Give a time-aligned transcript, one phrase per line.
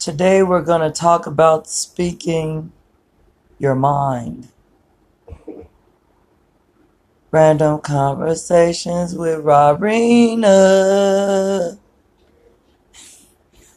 [0.00, 2.72] Today we're going to talk about speaking
[3.60, 4.48] your mind.
[7.30, 10.48] Random conversations with Robina.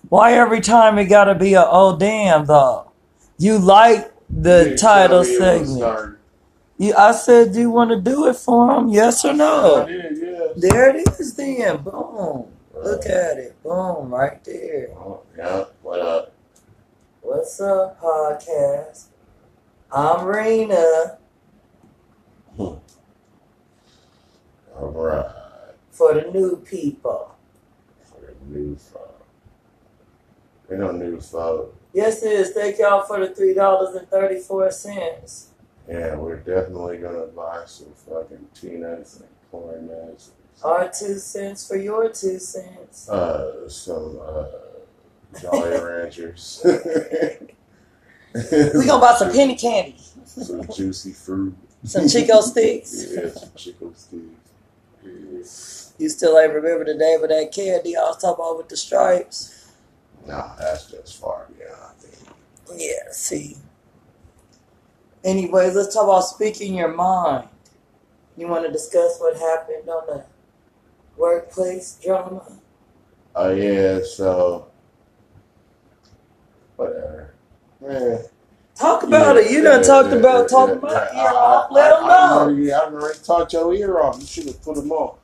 [0.09, 2.91] Why every time it gotta be a oh damn though?
[3.37, 6.17] You like the didn't title tell me it was segment.
[6.79, 8.89] You, I said, do you want to do it for him?
[8.89, 9.85] Yes or no?
[9.85, 10.53] did, yes.
[10.57, 11.77] There it is then.
[11.83, 12.54] Boom.
[12.75, 13.63] Look Uh, at it.
[13.63, 14.13] Boom.
[14.13, 14.89] Right there.
[14.97, 15.65] oh, yeah.
[15.81, 16.31] What up?
[17.21, 19.05] What's up, podcast?
[19.91, 21.17] I'm Rena
[22.57, 22.75] Hmm.
[24.77, 25.25] All right.
[25.91, 27.31] for the new people.
[28.03, 29.01] For the new phone.
[30.69, 31.69] We don't new phone.
[31.93, 32.51] Yes, it is.
[32.51, 35.49] Thank y'all for the three dollars and thirty four cents.
[35.89, 40.31] Yeah, we're definitely gonna buy some fucking peanuts and corn nuts.
[40.63, 43.07] Our two cents for your two cents.
[43.09, 44.45] Uh, some uh,
[45.39, 46.61] Jolly Ranchers.
[48.33, 51.55] We gonna buy some penny candy, some juicy fruit.
[51.83, 53.05] some Chick-O-Sticks.
[53.15, 55.93] Yeah, some Chico sticks.
[55.97, 58.75] You still ain't remember the name of that candy I was talking about with the
[58.77, 59.71] stripes?
[60.25, 62.85] Nah, that's just far beyond me.
[62.87, 63.11] Yeah.
[63.11, 63.57] See.
[65.23, 67.47] Anyways, let's talk about speaking your mind.
[68.35, 70.25] You want to discuss what happened on the
[71.17, 72.59] workplace drama?
[73.35, 74.67] Oh yeah, so
[76.75, 77.33] whatever.
[77.81, 78.17] Yeah.
[78.75, 79.51] Talk about yeah, it.
[79.51, 81.23] You done yeah, talked yeah, about yeah, talking yeah, about yeah.
[81.23, 81.71] ear off.
[81.71, 82.39] Let them I, I know.
[82.39, 84.19] already, I already talked your ear off.
[84.19, 85.17] You should have put them on.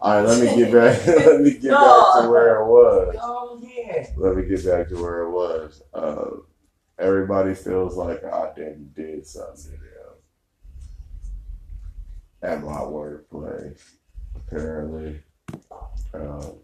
[0.00, 1.06] All right, let me get back.
[1.06, 3.16] let me get back to where it was.
[3.20, 4.06] Oh yeah.
[4.16, 5.82] Let me get back to where it was.
[5.92, 6.30] Uh,
[6.98, 9.82] everybody feels like I didn't did something to them
[12.42, 13.96] at my workplace.
[14.36, 15.22] Apparently,
[16.14, 16.58] um,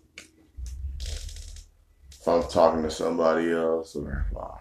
[1.01, 4.59] if I'm talking to somebody else or if I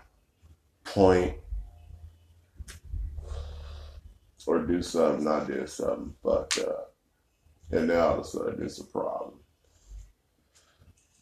[0.86, 1.36] point
[4.48, 6.96] or do something, I did something fucked up,
[7.72, 9.34] and now all of a sudden it's a problem.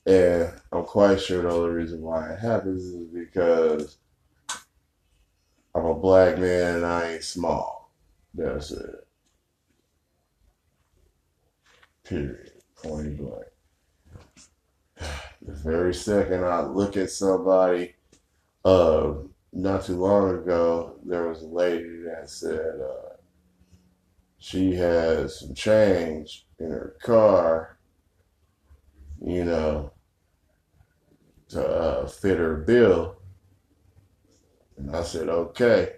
[0.06, 3.98] And I'm quite sure the only reason why it happens is because
[5.76, 7.92] I'm a black man and I ain't small.
[8.34, 9.08] That's it.
[12.06, 12.54] Period.
[12.82, 13.48] Point blank.
[15.42, 17.96] The very second I look at somebody,
[18.66, 19.14] uh,
[19.54, 23.16] not too long ago, there was a lady that said uh,
[24.40, 27.78] she has some change in her car,
[29.24, 29.92] you know,
[31.50, 33.16] to uh, fit her bill.
[34.78, 35.94] And I said, okay.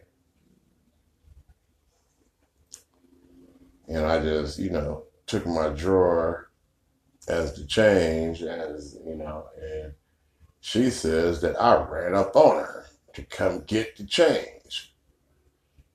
[3.87, 6.48] And I just, you know, took my drawer
[7.29, 9.93] as the change, as, you know, and
[10.59, 14.93] she says that I ran up on her to come get the change.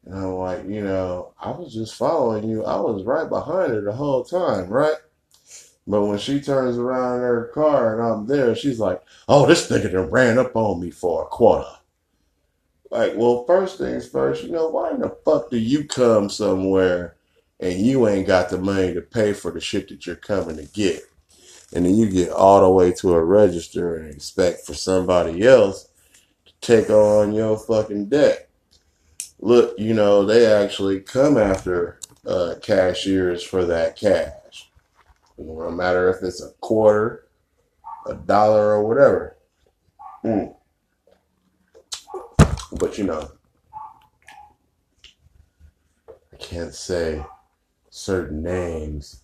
[0.05, 2.65] And I'm like, you know, I was just following you.
[2.65, 4.97] I was right behind her the whole time, right?
[5.87, 9.71] But when she turns around in her car and I'm there, she's like, oh, this
[9.71, 11.69] nigga done ran up on me for a quarter.
[12.91, 17.17] Like, well, first things first, you know, why in the fuck do you come somewhere
[17.61, 20.65] and you ain't got the money to pay for the shit that you're coming to
[20.65, 21.03] get?
[21.75, 25.89] And then you get all the way to a register and expect for somebody else
[26.47, 28.49] to take on your fucking debt.
[29.41, 34.71] Look, you know, they actually come after uh, cashiers for that cash.
[35.37, 37.27] No matter if it's a quarter,
[38.07, 39.37] a dollar, or whatever.
[40.25, 40.55] Mm.
[42.79, 43.31] But you know,
[46.09, 47.25] I can't say
[47.91, 49.23] certain names,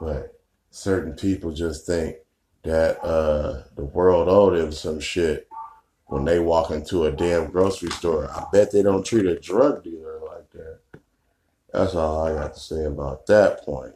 [0.00, 0.34] but
[0.74, 2.16] certain people just think
[2.64, 5.48] that uh, the world owed them some shit
[6.06, 8.28] when they walk into a damn grocery store.
[8.28, 10.78] I bet they don't treat a drug dealer like that.
[11.72, 13.94] That's all I got to say about that point.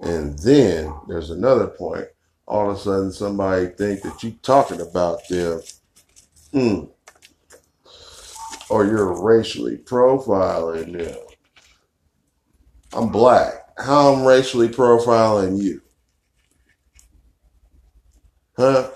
[0.00, 2.08] And then there's another point.
[2.46, 5.62] All of a sudden, somebody think that you talking about them,
[6.52, 6.90] mm,
[8.68, 11.16] or you're racially profiling them.
[12.92, 13.69] I'm black.
[13.80, 15.80] How I'm racially profiling you?
[18.56, 18.90] Huh?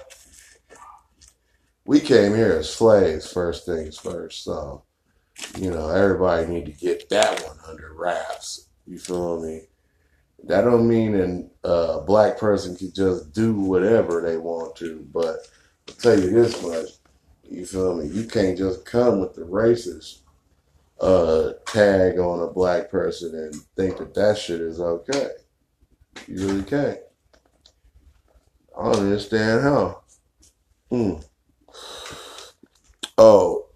[1.86, 4.44] We came here as slaves, first things first.
[4.44, 4.84] So,
[5.56, 8.68] you know, everybody need to get that one under wraps.
[8.86, 9.62] You feel me?
[10.44, 15.46] That don't mean an- a black person can just do whatever they want to, but
[15.88, 16.88] I'll tell you this much.
[17.44, 18.08] You feel me?
[18.08, 20.20] You can't just come with the racist
[21.00, 25.30] uh, tag on a black person and think that that shit is okay.
[26.28, 26.98] You really can't.
[28.78, 30.02] I don't understand how.
[30.90, 31.24] Mm.
[33.18, 33.66] Oh,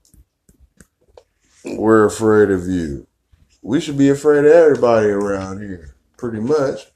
[1.64, 3.06] we're afraid of you.
[3.62, 5.94] We should be afraid of everybody around here.
[6.16, 6.86] Pretty much.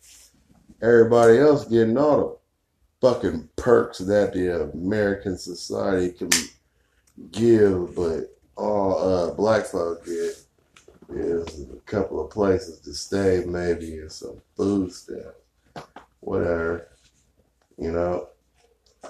[0.80, 2.40] Everybody else getting all
[3.00, 6.30] the fucking perks that the American society can
[7.30, 10.36] give, but all uh, black folk get
[11.10, 15.88] is a couple of places to stay, maybe, and some food stamps.
[16.20, 16.88] Whatever.
[17.76, 18.28] You know,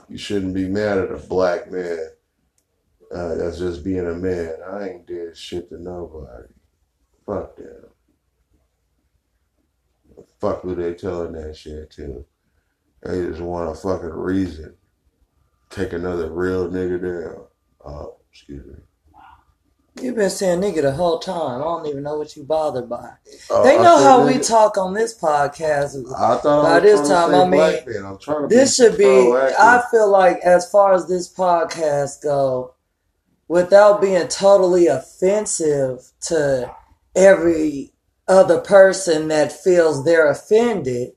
[0.09, 2.09] you shouldn't be mad at a black man
[3.15, 4.57] uh, that's just being a man.
[4.71, 6.49] I ain't did shit to nobody.
[7.27, 7.85] Fuck them.
[10.41, 12.25] Fuck who they telling that shit to.
[13.03, 14.75] They just want a fucking reason.
[15.69, 17.45] Take another real nigga down.
[17.85, 18.75] Oh, excuse me.
[20.03, 21.61] You've been saying nigga the whole time.
[21.61, 23.11] I don't even know what you bothered by.
[23.51, 25.97] Oh, They know how we talk on this podcast.
[26.13, 28.05] I thought By I this time, I mean, black man.
[28.05, 29.33] I'm trying to This be should be.
[29.33, 32.75] I feel like as far as this podcast go,
[33.49, 36.75] without being totally offensive to
[37.15, 37.93] every
[38.27, 41.13] other person that feels they're offended,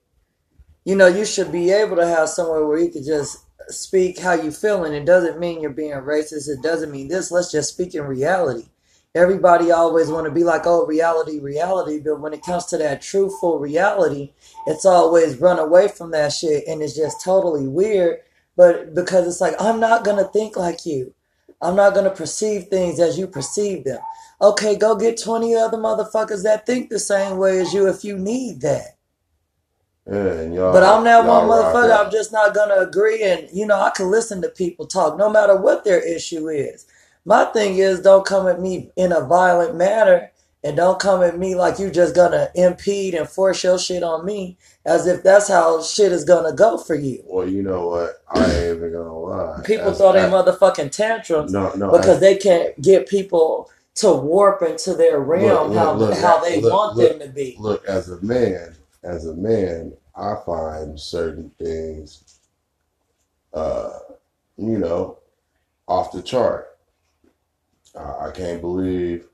[0.84, 3.40] you know, you should be able to have somewhere where you could just
[3.70, 4.94] speak how you feeling.
[4.94, 6.50] It doesn't mean you're being racist.
[6.50, 7.32] It doesn't mean this.
[7.32, 8.68] Let's just speak in reality.
[9.16, 12.00] Everybody always want to be like, oh, reality, reality.
[12.00, 14.34] But when it comes to that truthful reality,
[14.68, 16.68] it's always run away from that shit.
[16.68, 18.20] And it's just totally weird.
[18.58, 21.14] But because it's like, I'm not going to think like you.
[21.62, 24.02] I'm not going to perceive things as you perceive them.
[24.42, 28.18] Okay, go get 20 other motherfuckers that think the same way as you if you
[28.18, 28.98] need that.
[30.06, 30.74] Yeah, and y'all.
[30.74, 32.06] But I'm that one motherfucker.
[32.06, 33.24] I'm just not gonna agree.
[33.24, 36.86] And you know, I can listen to people talk, no matter what their issue is.
[37.26, 40.32] My thing is, don't come at me in a violent manner,
[40.64, 44.26] and don't come at me like you just gonna impede and force your shit on
[44.26, 47.24] me, as if that's how shit is gonna go for you.
[47.26, 48.24] Well, you know what?
[48.30, 49.62] I ain't even gonna lie.
[49.66, 51.92] People throw their motherfucking tantrums No, no.
[51.92, 56.62] because they can't get people to warp into their realm look, how look, how they
[56.62, 57.56] look, want them to be.
[57.60, 62.40] look, as a man, as a man, I find certain things,
[63.54, 64.00] uh,
[64.58, 65.20] you know,
[65.88, 66.75] off the chart.
[67.98, 69.28] I, I can't believe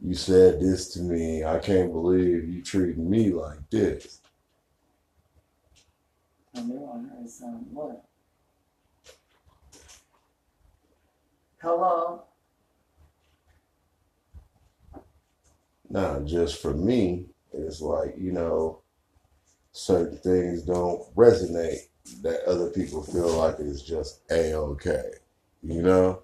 [0.00, 1.44] you said this to me.
[1.44, 4.20] I can't believe you treated me like this.
[6.56, 7.66] I knew I heard something.
[7.72, 8.04] What?
[11.60, 12.24] Hello?
[15.88, 18.80] Now, just for me, it's like, you know,
[19.72, 21.88] certain things don't resonate
[22.22, 25.10] that other people feel like it's just a okay,
[25.62, 26.22] you know?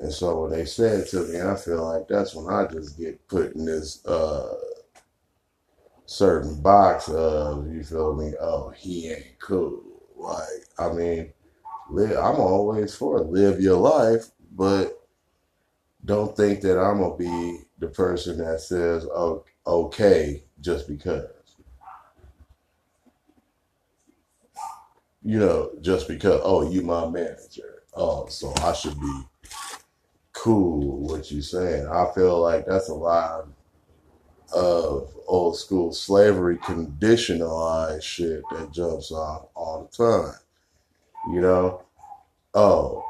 [0.00, 3.26] And so when they said to me, I feel like that's when I just get
[3.28, 4.54] put in this uh
[6.06, 9.82] certain box of, you feel me, oh, he ain't cool.
[10.16, 11.32] Like, I mean,
[11.90, 14.98] live, I'm always for live your life, but
[16.04, 21.26] don't think that I'm gonna be the person that says oh, okay just because.
[25.22, 27.82] You know, just because oh you my manager.
[27.92, 29.22] Oh, so I should be
[30.48, 31.86] cool what you saying.
[31.88, 33.48] I feel like that's a lot
[34.54, 40.38] of old school slavery conditionalized shit that jumps off all the time.
[41.30, 41.82] You know?
[42.54, 43.04] Oh,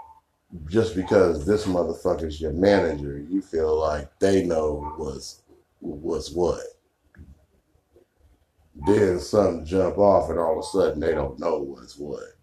[0.69, 5.43] just because this motherfucker's your manager, you feel like they know what's
[5.79, 6.65] what's what.
[8.85, 12.35] Then something jump off, and all of a sudden they don't know what's what.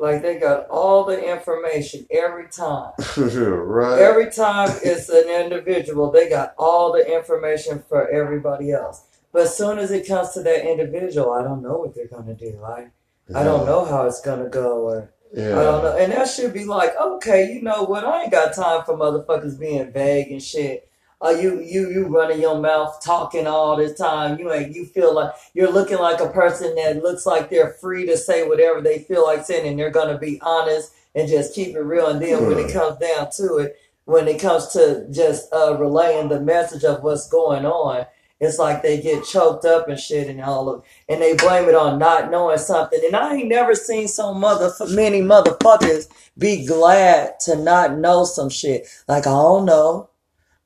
[0.00, 2.92] Like they got all the information every time.
[3.18, 4.00] right?
[4.00, 9.04] Every time it's an individual, they got all the information for everybody else.
[9.30, 12.32] But as soon as it comes to that individual, I don't know what they're gonna
[12.32, 12.58] do.
[12.62, 12.90] Like
[13.34, 15.60] I don't know how it's gonna go or Yeah.
[15.60, 15.96] I don't know.
[15.96, 18.04] And that should be like, okay, you know what?
[18.04, 20.89] I ain't got time for motherfuckers being vague and shit.
[21.22, 24.38] Uh, you you you running your mouth talking all this time.
[24.38, 28.06] You ain't you feel like you're looking like a person that looks like they're free
[28.06, 31.74] to say whatever they feel like saying, and they're gonna be honest and just keep
[31.76, 32.06] it real.
[32.06, 32.78] And then when it Hmm.
[32.78, 37.28] comes down to it, when it comes to just uh, relaying the message of what's
[37.28, 38.06] going on,
[38.40, 41.74] it's like they get choked up and shit and all of, and they blame it
[41.74, 43.00] on not knowing something.
[43.04, 46.08] And I ain't never seen so mother many motherfuckers
[46.38, 48.86] be glad to not know some shit.
[49.06, 50.08] Like I don't know.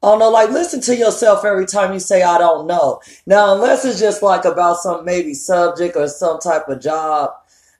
[0.04, 3.00] Don't know, like listen to yourself every time you say I don't know.
[3.26, 7.30] Now, unless it's just like about some maybe subject or some type of job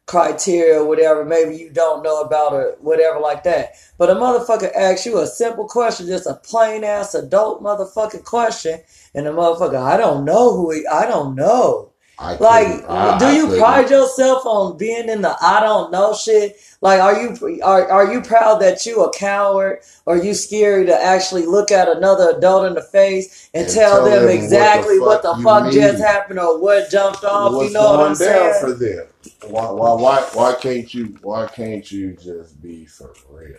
[0.07, 3.75] criteria or whatever, maybe you don't know about or whatever like that.
[3.99, 8.81] But a motherfucker asks you a simple question, just a plain ass adult motherfucking question,
[9.15, 11.94] and the motherfucker, I don't know who he, I don't know.
[12.19, 16.57] I Like, I- do you pride yourself on being in the I don't know shit?
[16.81, 20.95] Like, are you are are you proud that you a coward, or you scary to
[21.05, 24.29] actually look at another adult in the face and, And tell, tell them them what
[24.29, 27.53] the exactly what the fuck fuck, just happened or what jumped off?
[27.55, 28.61] What's you know what I'm down saying?
[28.61, 29.07] for them?
[29.49, 31.17] Why, why, why, why can't you?
[31.23, 33.59] Why can't you just be for real?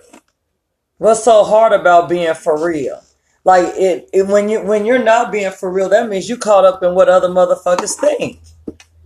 [1.00, 3.05] What's so hard about being for real?
[3.46, 6.66] Like it, it when you when you're not being for real, that means you caught
[6.66, 8.40] up in what other motherfuckers think.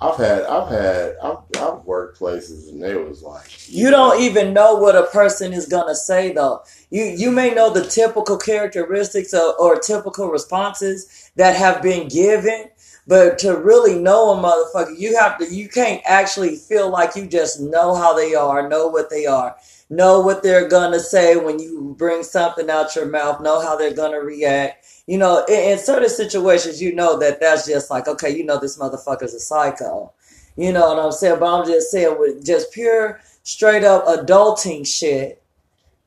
[0.02, 4.54] I've had, I've had, I've, I've worked places and they was like, You don't even
[4.54, 6.64] know what a person is gonna say though.
[6.90, 12.70] You you may know the typical characteristics of, or typical responses that have been given,
[13.08, 15.54] but to really know a motherfucker, you have to.
[15.54, 19.58] You can't actually feel like you just know how they are, know what they are,
[19.90, 23.94] know what they're gonna say when you bring something out your mouth, know how they're
[23.94, 24.86] gonna react.
[25.08, 28.60] You know, in, in certain situations, you know that that's just like, okay, you know,
[28.60, 30.14] this motherfucker's a psycho.
[30.56, 31.40] You know what I'm saying?
[31.40, 35.42] But I'm just saying with just pure, straight up adulting shit.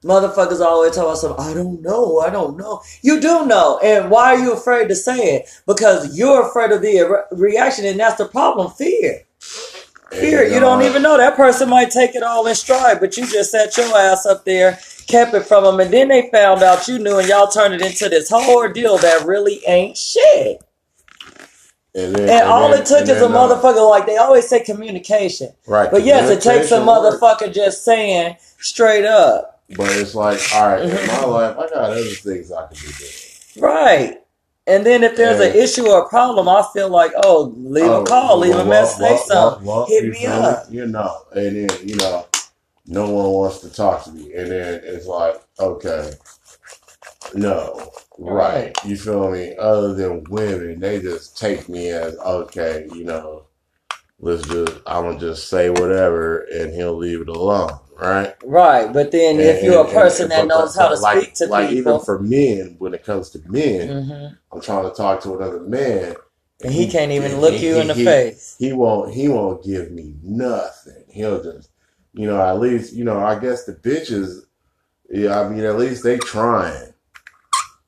[0.04, 2.82] Motherfuckers always tell us, I don't know, I don't know.
[3.02, 3.78] You do know.
[3.78, 5.48] And why are you afraid to say it?
[5.64, 9.22] Because you're afraid of the re- reaction, and that's the problem fear.
[10.12, 10.45] Fear.
[10.45, 11.16] And, You don't even know.
[11.16, 14.45] That person might take it all in stride, but you just set your ass up
[14.45, 17.75] there, kept it from them, and then they found out you knew, and y'all turned
[17.75, 20.62] it into this whole ordeal that really ain't shit.
[21.95, 24.49] And, then, And all then- it took and is a uh, motherfucker, like they always
[24.49, 25.52] say communication.
[25.66, 25.90] right?
[25.90, 27.16] But yes, it takes a communication works.
[27.21, 29.61] motherfucker just saying straight up.
[29.76, 31.07] But it's like, all right, in Mhm.
[31.09, 33.11] my life, I got other things I can be doing.
[33.59, 34.22] Right.
[34.66, 38.02] And then if there's an issue or a problem, I feel like, oh, leave Oh,
[38.02, 39.66] a call, leave well, a message, well, say something.
[39.66, 40.66] well, Hit me up.
[40.71, 42.26] You know, and then you know,
[42.87, 46.12] no one wants to talk to me, and then it's like, okay,
[47.35, 48.73] no, right?
[48.87, 49.57] You feel me?
[49.59, 53.47] Other than women, they just take me as okay, you know.
[54.21, 58.35] Let's just, I'm gonna just say whatever, and he'll leave it alone, right?
[58.44, 58.92] Right.
[58.92, 61.71] But then if you're a person and- that knows how to like, speak to like
[61.71, 65.35] even people, for men, when it comes to men, hmm I'm trying to talk to
[65.37, 66.14] another man,
[66.62, 68.56] and he can't even look he- you in the he- face.
[68.59, 71.04] he won't he won't give me nothing.
[71.09, 71.71] He'll just
[72.14, 74.40] you know, at least, you know, I guess the bitches
[75.11, 76.91] yeah, I mean at least they trying.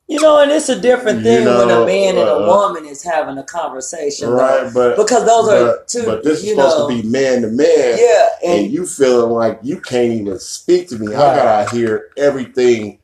[0.07, 2.45] You know, and it's a different You thing when a know, man and a uh,
[2.47, 4.35] woman is having a conversation, though.
[4.35, 7.41] Right, but Because those are but, two, but this is supposed know, to be man
[7.41, 11.15] to man yeah, and and you feeling like you can't even speak to me.
[11.15, 11.35] I Right.
[11.35, 12.99] gotta hear everything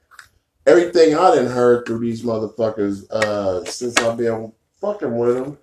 [0.68, 5.58] everything I didn't heard through these motherfuckers uh since I've been fucking with them.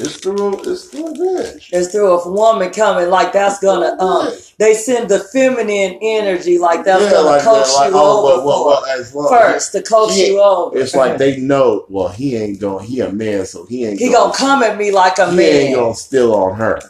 [0.00, 1.68] It's through it's through a bitch.
[1.72, 6.84] it's through a woman coming, like that's gonna, um, they send the feminine energy, like
[6.84, 8.82] that's Yeah, gonna like coach that, like, you oh, over well, well,
[9.14, 10.78] well, long first to coach He- you over.
[10.78, 11.84] It's like they know.
[11.88, 13.98] Well, he ain't gonna He a man, so he ain't.
[14.00, 16.80] he gonna come at me like a man He ain't gonna steal on her.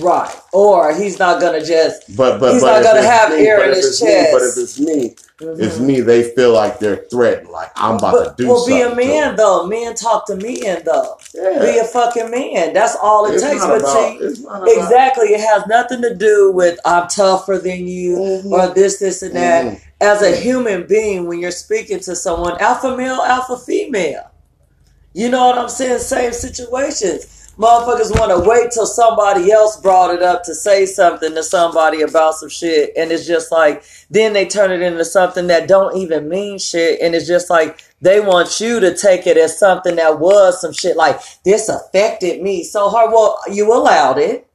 [0.00, 0.34] right?
[0.52, 2.16] Or he's not gonna just.
[2.16, 4.56] But but He's but not gonna have me, air in his it's me, but if
[4.56, 5.80] it's me, it's Mhm.
[5.80, 6.00] me.
[6.00, 7.50] They feel like they're threatened.
[7.50, 8.74] Like I'm about But to do something.
[8.74, 9.66] well, be a man though.
[9.66, 11.16] Men talk to men though.
[11.34, 11.58] Yeah.
[11.60, 12.72] Be a fucking man.
[12.72, 13.64] That's all it it's takes.
[13.64, 13.94] But about.
[13.96, 14.68] see, It's not about.
[14.68, 18.50] exactly, it has nothing to do with I'm tougher than you Mhm.
[18.52, 19.64] or this, this, and that.
[19.64, 19.80] Mhm.
[20.00, 24.24] As a human being, when you're speaking to someone, alpha male, alpha female.
[25.14, 26.00] You know what I'm saying?
[26.00, 27.26] Same situations.
[27.58, 32.02] Motherfuckers want to wait till somebody else brought it up to say something to somebody
[32.02, 35.96] about some shit, and it's just like then they turn it into something that don't
[35.96, 39.96] even mean shit, and it's just like they want you to take it as something
[39.96, 40.98] that was some shit.
[40.98, 43.10] Like this affected me so hard.
[43.10, 44.46] Well, you allowed it.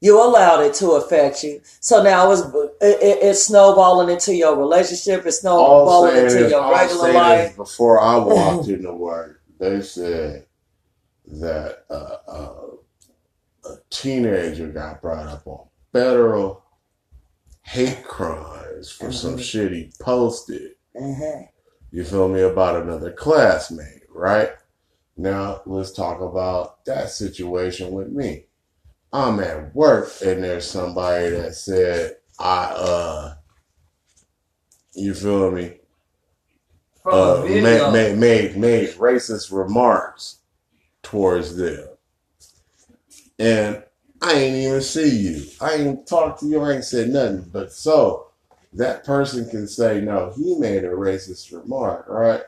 [0.00, 1.60] You allowed it to affect you.
[1.80, 5.26] So now it's it, it, it's snowballing into your relationship.
[5.26, 7.56] It's snowballing into your regular life.
[7.56, 10.46] before I walked in the work, they said
[11.32, 12.66] that uh, uh,
[13.64, 16.62] a teenager got brought up on federal
[17.62, 19.42] hate crimes for some Mhm.
[19.42, 20.72] shit he posted.
[20.94, 21.48] Mhm.
[21.90, 24.52] You feel me about another classmate, right?
[25.16, 28.46] Now let's talk about that situation with me.
[29.12, 33.34] I'm at work and there's somebody that said I uh
[34.94, 35.78] you feel me?
[37.04, 40.38] Uh, made, made made made racist remarks
[41.02, 41.88] towards them,
[43.38, 43.82] and
[44.22, 45.46] I ain't even see you.
[45.60, 46.60] I ain't talked to you.
[46.60, 47.50] I ain't said nothing.
[47.52, 48.28] But so
[48.74, 50.32] that person can say no.
[50.36, 52.42] He made a racist remark, right?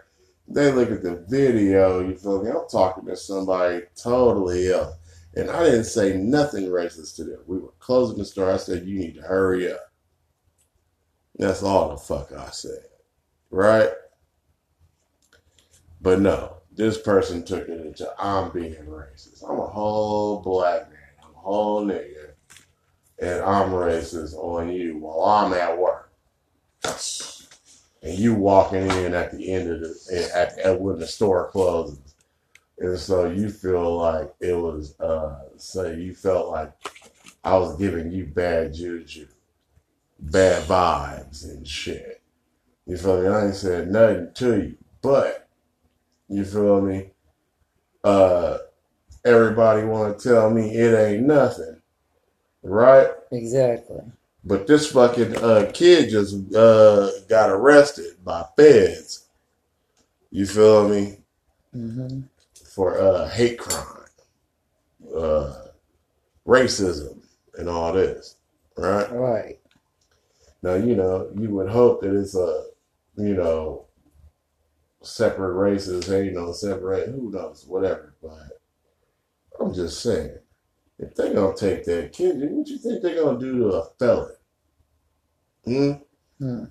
[0.46, 2.00] They look at the video.
[2.06, 2.50] You feel me?
[2.50, 4.94] I'm talking to somebody totally else,
[5.34, 7.40] and I didn't say nothing racist to them.
[7.46, 8.52] We were closing the store.
[8.52, 9.90] I said, "You need to hurry up."
[11.36, 12.84] That's all the fuck I said,
[13.50, 13.90] right?
[16.00, 19.48] But no, this person took it into I'm being racist.
[19.48, 20.98] I'm a whole black man.
[21.22, 22.30] I'm a whole nigga,
[23.20, 26.12] and I'm racist on you while I'm at work,
[28.02, 32.14] and you walking in at the end of the at, at when the store closes,
[32.78, 36.72] and so you feel like it was uh say you felt like
[37.44, 39.28] I was giving you bad juju,
[40.18, 42.20] bad vibes and shit.
[42.86, 43.28] You feel me?
[43.28, 45.43] I ain't said nothing to you, but
[46.28, 47.10] you feel me?
[48.02, 48.58] Uh,
[49.24, 51.80] everybody want to tell me it ain't nothing,
[52.62, 53.08] right?
[53.32, 54.00] Exactly.
[54.44, 59.26] But this fucking uh, kid just uh, got arrested by feds.
[60.30, 61.18] You feel me?
[61.72, 62.22] hmm
[62.74, 64.04] For uh, hate crime,
[65.16, 65.54] uh,
[66.46, 67.22] racism,
[67.56, 68.36] and all this,
[68.76, 69.10] right?
[69.12, 69.58] Right.
[70.62, 72.66] Now, you know, you would hope that it's a,
[73.16, 73.83] you know,
[75.04, 78.14] separate races, hey, you know, separate, who knows, whatever.
[78.22, 78.60] But
[79.60, 80.38] I'm just saying,
[80.98, 84.36] if they gonna take that kid, what you think they're gonna do to a felon?
[85.64, 85.92] Hmm?
[86.38, 86.64] Hmm.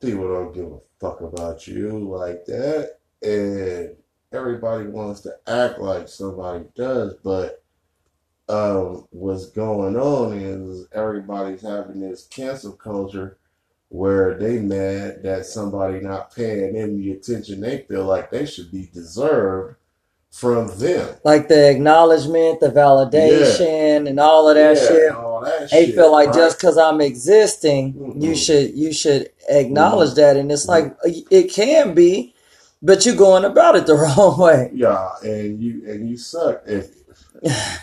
[0.00, 3.96] People don't give a fuck about you like that, and
[4.32, 7.62] everybody wants to act like somebody does, but
[8.48, 13.38] um, what's going on is everybody's having this cancel culture
[13.88, 18.70] where they mad that somebody not paying them the attention they feel like they should
[18.72, 19.76] be deserved
[20.30, 21.14] from them.
[21.24, 25.12] Like the acknowledgement, the validation, and all of that Yeah, shit.
[25.12, 26.36] all that They shit, feel like right?
[26.36, 28.36] just because I'm existing, you Mhm.
[28.36, 30.16] should you should acknowledge Mm-hmm.
[30.20, 30.94] that, and it's like
[31.30, 32.34] it can be,
[32.82, 34.70] but you're going about it the wrong way.
[34.74, 36.90] yeah, and you and you suck if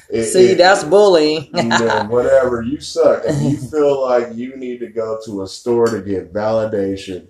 [0.10, 1.50] it- See, it- that's bullying.
[1.56, 3.24] you know, whatever you suck.
[3.26, 7.28] If you feel like you need to go to a store to get validation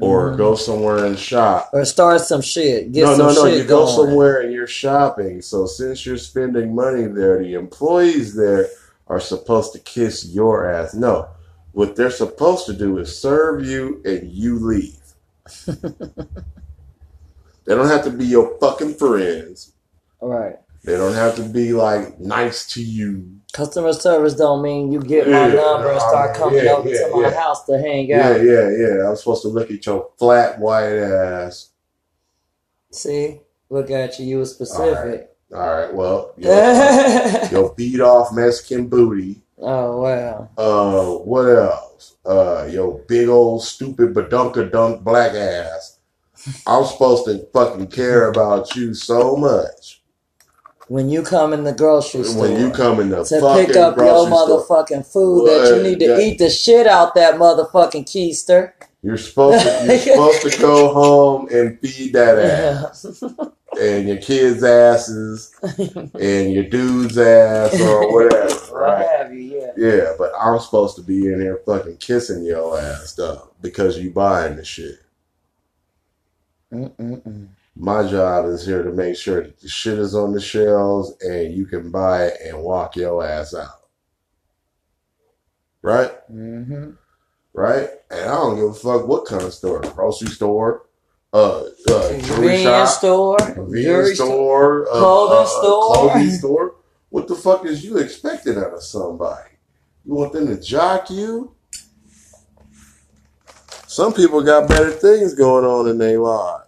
[0.00, 0.36] or Mhm.
[0.36, 2.90] go somewhere and shop, or start some shit.
[2.92, 3.46] Get no, some no, no.
[3.46, 3.96] You go going.
[4.08, 5.42] somewhere and you're shopping.
[5.42, 8.68] So since you're spending money there, the employees there
[9.08, 10.94] are supposed to kiss your ass.
[10.94, 11.28] No,
[11.72, 14.96] what they're supposed to do is serve you and you leave.
[15.66, 15.74] they
[17.74, 19.72] don't have to be your fucking friends.
[20.20, 20.56] Right.
[20.84, 23.38] They don't have to be like nice to you.
[23.52, 27.06] Customer service don't mean you get my number and start I- coming yeah, over yeah,
[27.08, 27.34] to my yeah.
[27.40, 28.36] house to hang out.
[28.40, 28.68] yeah, yeah.
[28.70, 29.08] Yeah.
[29.10, 31.70] I'm supposed to look at your flat white ass.
[32.90, 33.40] See,
[33.70, 34.26] look at you.
[34.26, 35.30] You were specific.
[35.54, 39.42] All right, well, your, your beat off Mexican booty.
[39.58, 40.48] oh wow.
[40.56, 42.16] Uh, what else?
[42.24, 45.98] Uh, your big old stupid badunka dunk black ass.
[46.66, 50.01] I'm supposed to fucking care about you so much
[50.88, 52.42] When you come in the grocery store.
[52.48, 54.64] when you come in the to pick up your grocery store.
[54.66, 58.72] motherfucking food that you need to That- eat the shit out that motherfucking keister.
[59.02, 63.22] You're supposed to you're supposed to go home and feed that ass
[63.80, 69.32] and your kids' asses and your dude's ass or whatever, right?
[69.32, 69.70] you, yeah.
[69.76, 74.10] Yeah, but I'm supposed to be in here fucking kissing your ass though because you
[74.10, 74.98] buying the shit.
[76.72, 77.48] Mm-mm-mm.
[77.74, 81.54] My job is here to make sure that the shit is on the shelves and
[81.54, 83.80] you can buy it and walk your ass out.
[85.80, 86.12] Right?
[86.30, 86.90] Mm-hmm.
[87.54, 87.88] Right?
[88.10, 89.80] And I don't give a fuck what kind of store.
[89.80, 90.86] Grocery store,
[91.32, 95.94] uh, uh jewelry shop, store, jewelry store, uh, clothing uh, store.
[95.94, 96.74] clothing store.
[97.08, 99.50] What the fuck is you expecting out of somebody?
[100.04, 101.54] You want them to jock you?
[103.86, 106.61] Some people got better things going on in their lives.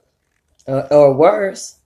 [0.68, 1.76] Uh, or worse,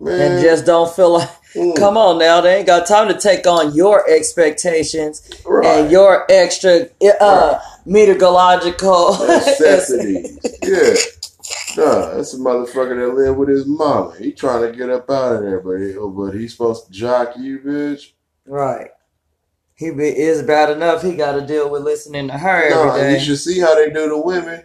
[0.00, 1.28] Man, and just don't feel like.
[1.54, 5.66] mm, Come on now, they ain't got time to take on your expectations right.
[5.66, 6.86] and your extra
[7.20, 10.38] uh meteorological necessities.
[10.62, 10.94] yeah.
[11.76, 14.14] Nah, that's a motherfucker that live with his mama.
[14.18, 17.34] He trying to get up out of there, but he, but he's supposed to jock
[17.38, 18.12] you, bitch.
[18.46, 18.90] right.
[19.74, 21.02] He be, is bad enough.
[21.02, 23.90] He got to deal with listening to her No, every you should see how they
[23.90, 24.64] do the women.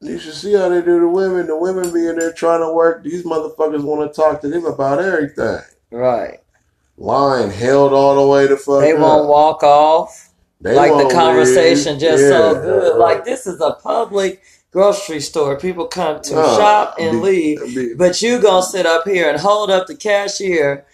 [0.00, 1.46] You should see how they do the women.
[1.46, 3.02] The women be in there trying to work.
[3.02, 5.60] These motherfuckers want to talk to them about everything.
[5.90, 6.38] Right.
[6.98, 9.00] Line held all the way to fuck They up.
[9.00, 10.30] won't walk off.
[10.60, 12.00] They like the conversation leave.
[12.00, 12.96] just so good.
[12.98, 15.58] Like this is a public grocery store.
[15.58, 17.74] People come to No, shop and be- leave.
[17.74, 20.86] be- But you gonna sit up here and hold up the cashier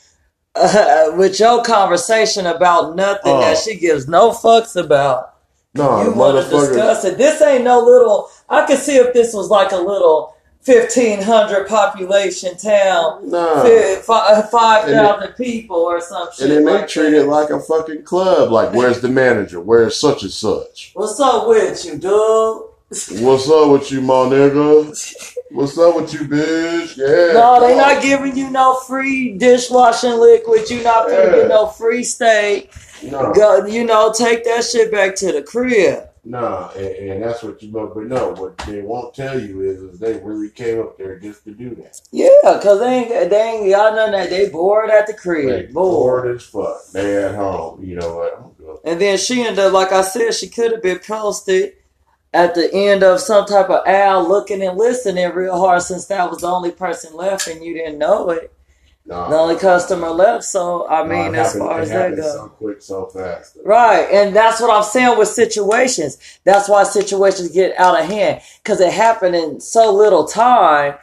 [0.55, 3.41] uh, with your conversation about nothing Oh.
[3.41, 5.32] that she gives no fucks about.
[5.75, 7.17] No, you want to discuss it.
[7.19, 8.29] This ain't no little.
[8.49, 13.63] I could see if this was like a little fifteen hundred population town, Nah.
[13.65, 16.43] fi- uh, five thousand people or some shit.
[16.43, 17.23] And then they like treat that.
[17.23, 18.53] it like a fucking club.
[18.53, 19.61] Like, where's the manager?
[19.61, 20.93] Where's such and such?
[20.95, 22.63] What's up with you, dude?
[22.93, 25.35] What's up with you, my nigga?
[25.51, 26.95] What's up with you, bitch?
[26.99, 27.33] Yeah.
[27.33, 30.69] No, they not giving you no free dishwashing liquid.
[30.69, 31.31] You not gonna Yeah.
[31.37, 32.71] get no free steak.
[33.03, 36.07] No, Go, you know, take that shit back to the crib.
[36.25, 39.81] no, and, and that's what you but, but no, what they won't tell you is,
[39.83, 41.99] is they really came up there just to do that.
[42.13, 45.73] Yeah, cause they ain't they ain't got none that they bored at the They crib,
[45.73, 46.25] bored.
[46.27, 46.77] bored as fuck.
[46.93, 47.83] They at home.
[47.83, 48.81] You know what?
[48.85, 51.73] And then she ended up, like I said, she could have been posted
[52.35, 56.31] at the end of some type of owl looking and listening real hard since that
[56.31, 58.53] was the only person left and you didn't know it.
[59.05, 60.45] No, The only customer left.
[60.45, 62.33] So, I mean, it as happened- far as that goes.
[62.35, 63.57] so quick, so fast.
[63.65, 66.19] Right, and that's what I'm saying with situations.
[66.45, 70.95] That's why situations get out of hand because it happened in so little time.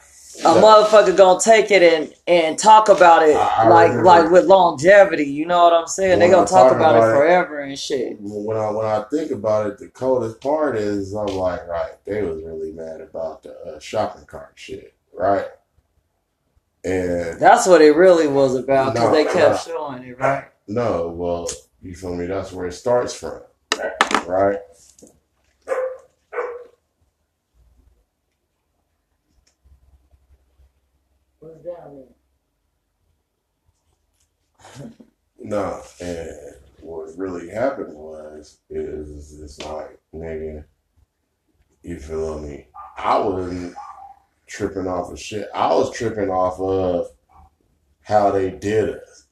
[0.46, 4.46] A motherfucker gonna take it and and talk about it I- I like like with
[4.46, 5.26] longevity.
[5.26, 6.20] You know what I'm saying?
[6.20, 8.18] They gonna talk talk about, about it it- forever and shit.
[8.22, 12.22] When I when I think about it, the coldest part is I'm like, right, they
[12.22, 15.46] was really mad about the uh, shopping cart shit, right?
[16.86, 19.74] And That's what it really was about because No, they kept no.
[19.74, 20.18] showing it.
[20.18, 20.46] Right?
[20.68, 21.50] no, well,
[21.82, 22.28] you feel me?
[22.28, 23.42] That's where it starts from,
[24.26, 24.60] right?
[31.40, 32.04] What's down
[35.40, 40.64] No, and what really happened was is it's like nigga,
[41.84, 42.68] you feel me?
[42.98, 43.76] I wasn't
[44.48, 45.48] tripping off of shit.
[45.54, 47.08] I was tripping off of
[48.02, 49.28] how they did us.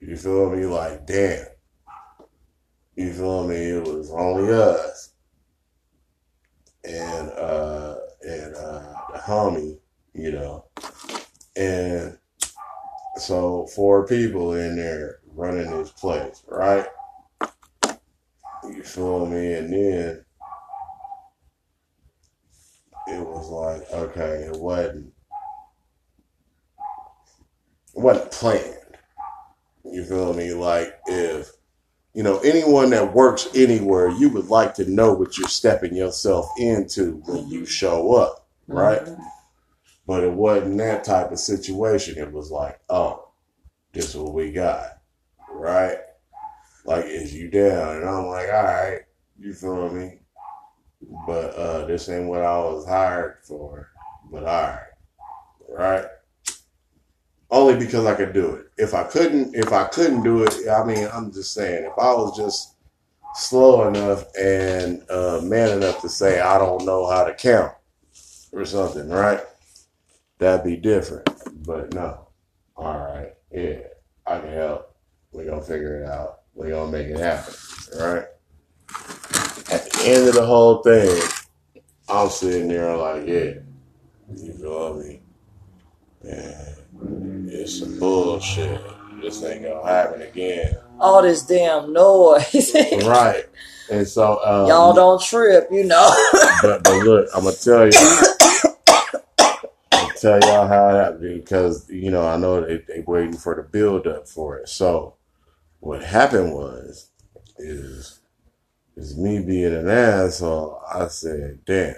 [0.00, 0.66] You feel me?
[0.66, 1.46] Like damn.
[2.96, 3.56] You feel me?
[3.56, 5.14] It was only us
[6.84, 9.78] and uh and uh the homie,
[10.12, 10.64] you know,
[11.56, 12.18] and
[13.16, 16.86] so four people in there running this place, right?
[18.64, 19.54] You feel me?
[19.54, 20.24] And then
[23.08, 25.12] it was like, okay, it wasn't
[27.94, 28.78] it wasn't planned.
[29.84, 30.52] You feel me?
[30.52, 31.50] Like if
[32.14, 36.48] you know anyone that works anywhere, you would like to know what you're stepping yourself
[36.58, 39.04] into when you show up, right?
[39.04, 39.18] Mhm.
[40.06, 42.18] But it wasn't that type of situation.
[42.18, 43.28] It was like, oh,
[43.92, 44.98] this is what we got,
[45.50, 45.98] right?
[46.84, 47.96] Like, is you down?
[47.96, 49.00] And I'm like, all right,
[49.38, 50.18] you feel me?
[51.26, 53.90] But uh, this ain't what I was hired for.
[54.30, 54.88] But all right,
[55.68, 56.06] right?
[57.50, 58.66] Only because I could do it.
[58.76, 62.12] If I couldn't, if I couldn't do it, I mean, I'm just saying, if I
[62.12, 62.74] was just
[63.34, 67.72] slow enough and uh, man enough to say I don't know how to count
[68.52, 69.40] or something, right?
[70.38, 71.28] That'd be different.
[71.66, 72.28] But no.
[72.76, 73.32] All right.
[73.52, 73.78] Yeah.
[74.26, 74.94] I can help.
[75.32, 76.40] We're gonna figure it out.
[76.54, 77.54] We're gonna make it happen.
[78.00, 78.24] All right.
[79.70, 81.20] At the end of the whole thing,
[82.08, 83.54] I'm sitting there like, yeah.
[84.36, 85.20] You feel me?
[86.22, 88.80] Man, it's some bullshit.
[89.20, 90.76] This ain't gonna happen again.
[91.00, 92.74] All this damn noise.
[93.04, 93.44] Right.
[93.90, 96.14] And so um, Y'all don't trip, you know.
[96.62, 97.92] but but look, I'm gonna tell you.
[100.24, 103.62] Tell y'all how it happened because you know I know they they waiting for the
[103.62, 104.70] build up for it.
[104.70, 105.16] So
[105.80, 107.10] what happened was
[107.58, 108.20] is
[108.96, 110.80] is me being an asshole.
[110.90, 111.96] I said, damn,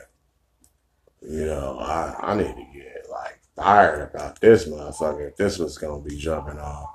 [1.23, 5.79] you know I I need to get like fired about this motherfucker if this was
[5.79, 6.91] gonna be jumping off.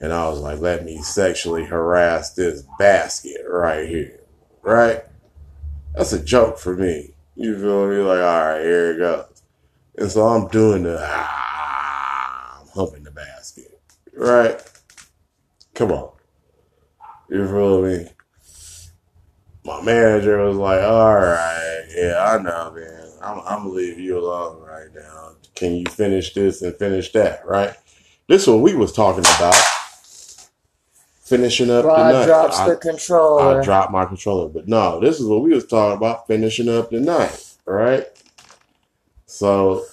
[0.00, 4.20] And I was like, let me sexually harass this basket right here,
[4.60, 5.02] right?
[5.94, 7.14] That's a joke for me.
[7.36, 7.96] You feel me?
[8.02, 9.37] Like, all right, here it goes.
[9.98, 13.80] And so I'm doing the, ah, I'm humping the basket,
[14.14, 14.62] right?
[15.74, 16.12] Come on.
[17.28, 18.06] You feel me?
[19.64, 23.10] My manager was like, all right, yeah, I know, man.
[23.20, 25.32] I'm, I'm gonna leave you alone right now.
[25.56, 27.74] Can you finish this and finish that, right?
[28.28, 29.56] This one we was talking about.
[31.22, 32.24] Finishing up the night.
[32.26, 33.60] drops I- the controller.
[33.60, 34.48] I dropped my controller.
[34.48, 38.06] But no, this is what we was talking about, finishing up the night, right?
[39.28, 39.84] So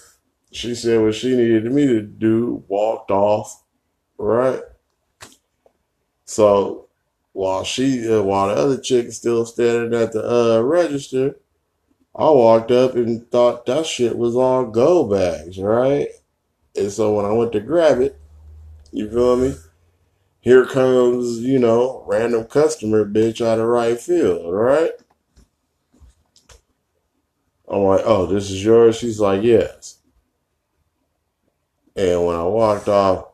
[0.54, 3.64] she said what she needed me to do, walked off,
[4.18, 4.62] right?
[6.24, 6.88] So
[7.34, 11.36] while she, uh, while the other chick is still standing at the uh, register,
[12.16, 16.08] I walked up and thought that shit was all go bags, right?
[16.74, 18.18] And so when I went to grab it,
[18.94, 19.56] you feel me?
[20.40, 24.92] Here comes, you know, random customer bitch out of right field, right?
[27.68, 28.98] I'm like, oh, this is yours?
[28.98, 30.00] She's like, yes.
[31.96, 33.30] And when I walked off,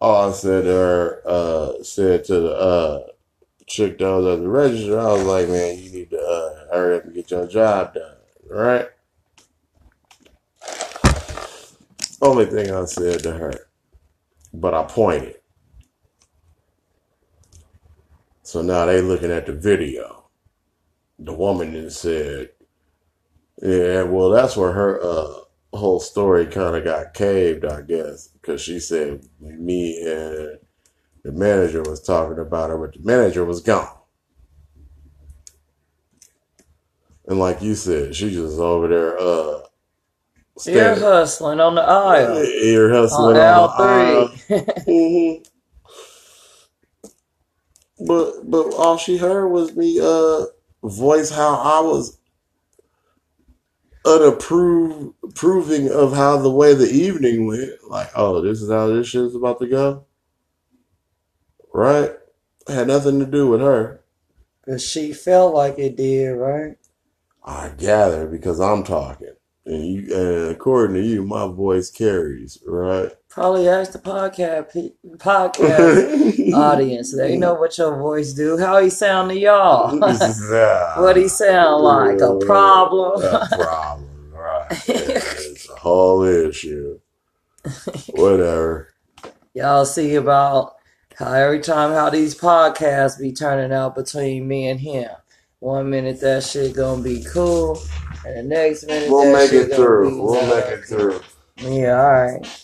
[0.00, 3.06] all I said to her, uh, said to the uh,
[3.66, 6.96] chick that was at the register, I was like, man, you need to uh, hurry
[6.98, 8.16] up and get your job done,
[8.48, 8.88] right?
[12.20, 13.52] Only thing I said to her,
[14.52, 15.36] but I pointed.
[18.42, 20.28] So now they looking at the video.
[21.18, 22.50] The woman then said,
[23.62, 25.40] "Yeah, well, that's where her uh,
[25.76, 30.58] whole story kind of got caved, I guess, because she said me and
[31.24, 33.88] the manager was talking about her, but the manager was gone."
[37.26, 39.60] And like you said, she just over there uh
[40.66, 42.52] Ear hustling on the aisle.
[42.62, 44.30] ear On hustling on the aisle.
[44.48, 44.84] L3.
[44.86, 45.42] hmm
[48.06, 50.46] But but all she heard was me uh
[50.84, 52.18] voice how I was
[54.06, 57.72] unapprove approving of how the way the evening went.
[57.88, 60.06] Like, oh, this is how this shit's about to go.
[61.72, 62.12] Right?
[62.68, 64.00] Had nothing to do with her.
[64.64, 66.76] Cause she felt like it did, right?
[67.44, 69.34] I gather because I'm talking.
[69.64, 73.12] And you and according to you, my voice carries, right?
[73.36, 74.72] Probably ask the podcast
[75.18, 77.14] podcast audience.
[77.14, 78.56] They know what your voice do.
[78.56, 79.94] How he sound to y'all?
[79.98, 82.18] what he sound like?
[82.22, 83.22] A problem?
[83.22, 84.66] A problem, right?
[84.88, 86.98] It's a whole issue.
[88.14, 88.94] Whatever.
[89.52, 90.76] y'all see about
[91.18, 95.10] how every time how these podcasts be turning out between me and him.
[95.58, 97.78] One minute that shit gonna be cool,
[98.24, 100.10] and the next minute We'll that make shit it gonna through.
[100.10, 101.20] be We'll make uh, it through.
[101.58, 102.62] Yeah, all right.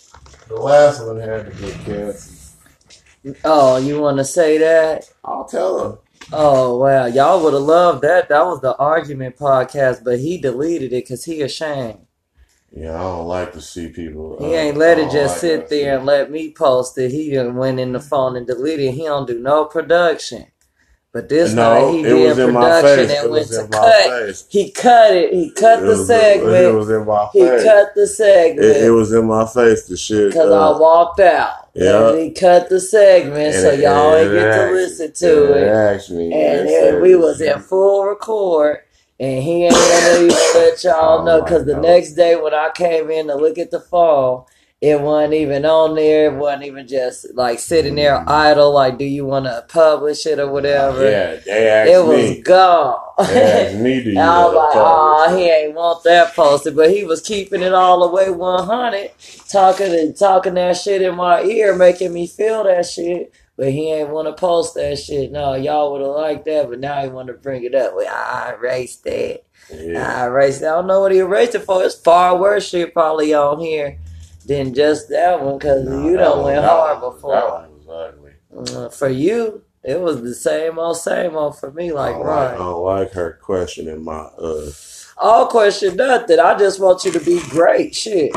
[0.54, 3.36] The last one had to get canceled.
[3.42, 5.10] Oh, you want to say that?
[5.24, 5.98] I'll tell him.
[6.30, 8.28] Oh wow, y'all would have loved that.
[8.28, 12.06] That was the argument podcast, but he deleted it because he ashamed.
[12.70, 14.36] Yeah, I don't like to see people.
[14.40, 17.12] He uh, ain't let it just like sit there and let me post it.
[17.12, 18.86] He went in the phone and deleted.
[18.86, 18.92] it.
[18.92, 20.51] He don't do no production.
[21.12, 23.51] But this No, night he it did was in my production and It went was
[23.51, 24.05] to cut.
[24.05, 24.46] face.
[24.48, 25.35] He cut it.
[25.35, 26.75] He cut It the was, it segment.
[26.75, 27.62] was in my face.
[27.62, 28.07] He cut the
[28.64, 29.85] It, it was in my face.
[29.85, 30.29] The shit.
[30.29, 31.68] because Uh, I walked out.
[31.75, 32.09] yeah.
[32.09, 35.68] And he cut the segment so and, y'all ain't get to listen to it.
[36.33, 38.79] And said- we was in full record,
[39.20, 42.70] and he ain't gonna even let y'all Oh know because the next day when I
[42.75, 44.44] came in to look at the phone,
[44.82, 46.26] it wasn't even on there.
[46.26, 48.72] It wasn't even just like sitting there idle.
[48.72, 51.08] Like, do you want to publish it or whatever?
[51.08, 52.42] Yeah, they asked it was me.
[52.42, 53.00] gone.
[53.18, 56.74] They asked me, do you And I was like, oh, he ain't want that posted,
[56.74, 59.12] but he was keeping it all the way 100,
[59.48, 63.32] talking and talking that shit in my ear, making me feel that shit.
[63.56, 65.30] But he ain't want to post that shit.
[65.30, 67.94] No, y'all would have liked that, but now he want to bring it up.
[67.94, 69.44] Well, I erased that.
[69.72, 70.22] Yeah.
[70.22, 70.66] I erased it.
[70.66, 71.84] I don't know what he erased it for.
[71.84, 73.98] It's far worse shit probably on here
[74.46, 77.35] than just that one because Nah, you don't went hard before.
[77.35, 78.76] That one was ugly.
[78.76, 81.92] Uh, for you, it was the same old, same old for me.
[81.92, 82.44] Like, I don't right.
[82.44, 84.70] like, I don't like her questioning my uh
[85.18, 86.40] I'll question nothing.
[86.40, 87.94] I just want you to be great.
[87.94, 88.35] Shit.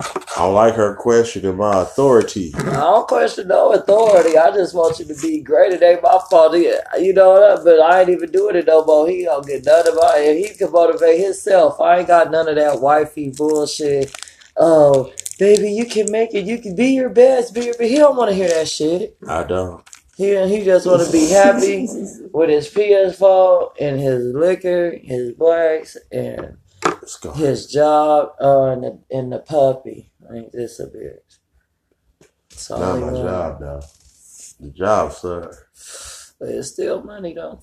[0.00, 2.52] I don't like her questioning my authority.
[2.54, 4.38] I don't question no authority.
[4.38, 5.72] I just want you to be great.
[5.72, 6.54] It ain't my fault.
[6.54, 7.64] You know what?
[7.64, 9.08] But I ain't even doing it no more.
[9.08, 10.36] He don't get none of my.
[10.38, 11.80] He can motivate himself.
[11.80, 14.14] I ain't got none of that wifey bullshit.
[14.56, 16.44] Oh, baby, you can make it.
[16.44, 17.54] You can be your best.
[17.54, 17.74] Be your.
[17.74, 17.90] best.
[17.90, 19.16] He don't want to hear that shit.
[19.26, 19.88] I don't.
[20.16, 21.86] He he just want to be happy
[22.32, 26.56] with his PS4 and his liquor, his blacks, and
[27.36, 30.10] his job uh, and, the, and the puppy.
[30.34, 31.38] Ain't this a bitch?
[32.50, 33.14] It's Not my one.
[33.14, 33.82] job though.
[34.60, 35.68] The job sir.
[36.40, 37.62] But it's still money though.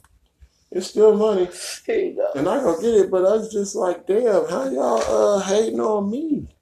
[0.71, 1.49] It's still money.
[1.85, 2.39] Here you go.
[2.39, 5.81] And I gonna get it, but I was just like, damn, how y'all uh hating
[5.81, 6.54] on me?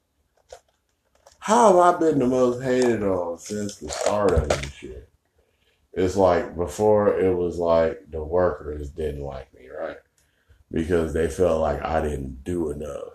[1.44, 5.10] How have I been the most hated on since the start of this shit?
[5.92, 9.98] It's like before it was like the workers didn't like me, right?
[10.72, 13.10] Because they felt like I didn't do enough.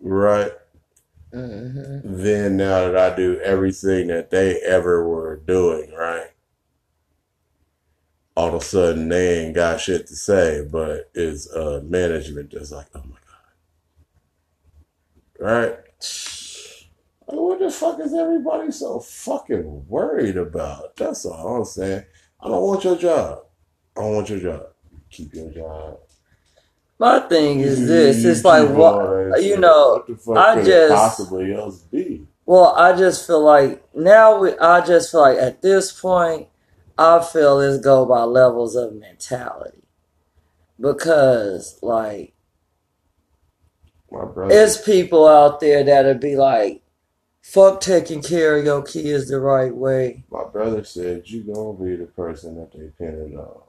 [0.00, 0.52] Right?
[1.34, 6.28] hmm Then now that I do everything that they ever were doing, right?
[8.38, 12.72] All of a sudden they ain't got shit to say, but it's uh management that's
[12.72, 13.18] like, oh my
[15.38, 15.46] god.
[15.46, 15.78] Right?
[17.28, 20.96] Like, what the fuck is everybody so fucking worried about?
[20.96, 22.04] That's all I'm saying.
[22.40, 23.40] I don't want your job.
[23.96, 24.66] I don't want your job.
[25.10, 25.98] Keep your job.
[26.98, 28.24] My thing is this.
[28.24, 30.04] It's like what you know.
[30.24, 32.26] What I just- possibly else be?
[32.46, 34.38] Well, I just feel like now.
[34.40, 36.48] we- I just feel like at this point,
[36.96, 39.82] I feel this go by levels of mentality,
[40.80, 42.34] because like
[44.10, 44.54] My brother.
[44.54, 46.82] it's people out there that'd be like,
[47.46, 51.96] "Fuck taking care of your kids the right way." My brother said you gonna be
[51.96, 53.60] the person that they pinned on.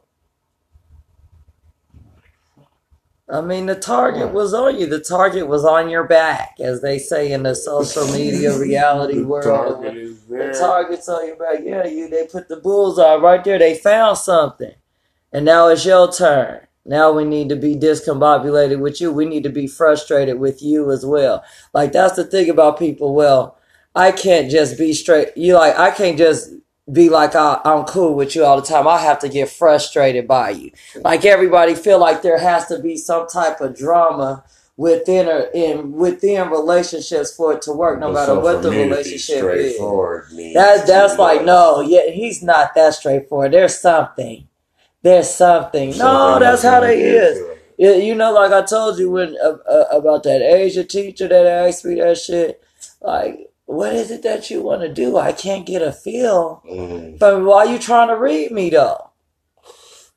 [3.30, 4.88] I mean, the target was on you.
[4.88, 9.28] The target was on your back, as they say in the social media reality the
[9.28, 9.44] world.
[9.44, 11.60] target is The target's on your back.
[11.62, 12.10] Yeah, you.
[12.10, 13.60] They put the bullseye right there.
[13.60, 14.74] They found something,
[15.34, 16.62] and now it's your turn.
[16.86, 19.12] Now we need to be discombobulated with you.
[19.12, 21.44] We need to be frustrated with you as well.
[21.74, 23.14] Like that's the thing about people.
[23.14, 23.57] Well,
[23.98, 25.36] I can't just be straight.
[25.36, 26.54] You like I can't just
[26.92, 28.88] be like I, I'm cool with you all the time.
[28.88, 30.72] I have to get frustrated by you.
[31.04, 34.44] Like everybody feel like there has to be some type of drama
[34.78, 38.70] within or in within relationships for it to work, no But matter so what the
[38.70, 39.78] relationship is.
[40.54, 43.52] That that's like no, yeah, he's not that straightforward.
[43.54, 44.48] There's something.
[45.02, 45.90] There's something.
[45.92, 47.38] No, something that's how they is.
[47.80, 48.04] it.
[48.04, 51.86] You know, like I told you when uh, uh, about that Asia teacher that asked
[51.86, 52.64] me that shit.
[53.02, 55.18] Like, what is it that you want to do?
[55.18, 56.64] I can't get a feel.
[56.70, 57.20] Mm.
[57.20, 59.12] But why you trying to read me though?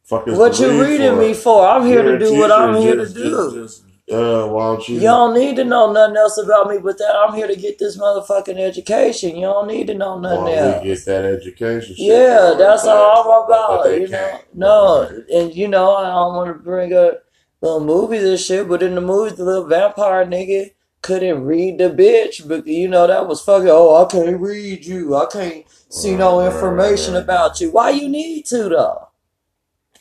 [0.05, 1.21] Fuck is What you read reading for?
[1.21, 1.69] me for?
[1.69, 3.63] I'm here You're to do what I'm here to do.
[3.63, 4.95] Just, uh, why don't you?
[4.97, 7.15] You don't need to know nothing else about me but that.
[7.15, 9.35] I'm here to get this motherfucking education.
[9.35, 10.85] You don't need to know nothing don't else.
[10.85, 11.97] get that education?
[11.97, 14.01] shit Yeah, that's all I'm about.
[14.01, 17.25] You know, no, and you know I don't want to bring up
[17.61, 20.71] little movies and shit, but in the movies, the little vampire nigga
[21.03, 23.69] couldn't read the bitch, but you know that was fucking.
[23.71, 25.17] Oh, I can't read you.
[25.17, 27.71] I can't see no information about you.
[27.71, 29.09] Why you need to though?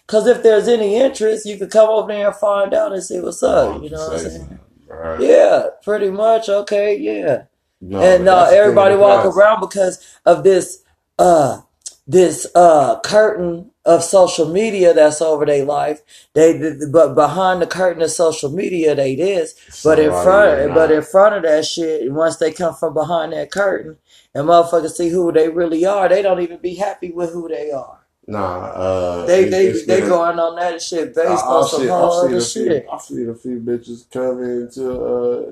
[0.07, 3.19] Cause if there's any interest, you could come over there and find out and see
[3.19, 3.81] what's up.
[3.83, 4.59] You know what I'm saying?
[4.87, 5.19] Right.
[5.21, 6.49] Yeah, pretty much.
[6.49, 7.43] Okay, yeah
[7.79, 10.83] No, and uh, that's the thing everybody walk around because of this
[11.19, 11.61] uh
[12.07, 15.99] this uh curtain of social media that's over their life.
[16.33, 16.49] They
[16.91, 19.49] but behind the curtain of social media, they this.
[19.83, 23.51] But in front, but in front of that shit, once they come from behind that
[23.51, 23.97] curtain
[24.35, 27.71] and motherfuckers see who they really are, they don't even be happy with who they
[27.71, 27.97] are.
[28.27, 31.87] Nah, uh, They it- they they been- going on that shit based I- on some
[31.87, 32.85] whole other shit.
[32.93, 35.43] I've seen a few bitches coming to uh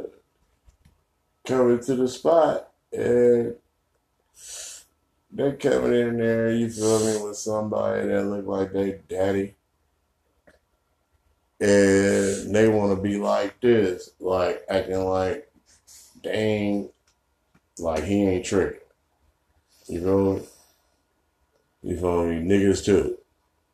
[1.47, 3.55] come into the spot and
[5.31, 9.55] they coming in there, you feel me, with somebody that look like they daddy.
[11.59, 15.51] And they want to be like this, like acting like
[16.21, 16.89] dang,
[17.79, 18.79] like he ain't tricking.
[19.87, 20.43] You feel me?
[21.81, 22.35] You feel me?
[22.47, 23.17] Niggas too.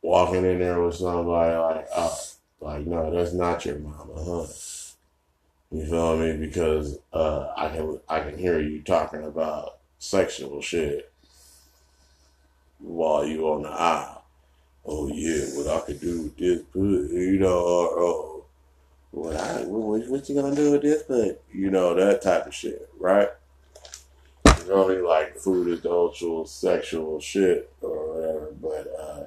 [0.00, 2.18] Walking in there with somebody like, oh,
[2.60, 4.46] like, no, that's not your mama, huh?
[5.70, 6.36] You feel me?
[6.36, 11.10] Because uh, I can I can hear you talking about sexual shit
[12.84, 14.24] while you on the aisle.
[14.86, 18.44] Oh yeah, what I could do with this, pussy, you know, or oh,
[19.12, 22.54] what I what, what you gonna do with this, but you know that type of
[22.54, 23.28] shit, right?
[24.44, 29.26] It's only like food adulteral, sexual shit or whatever, but uh,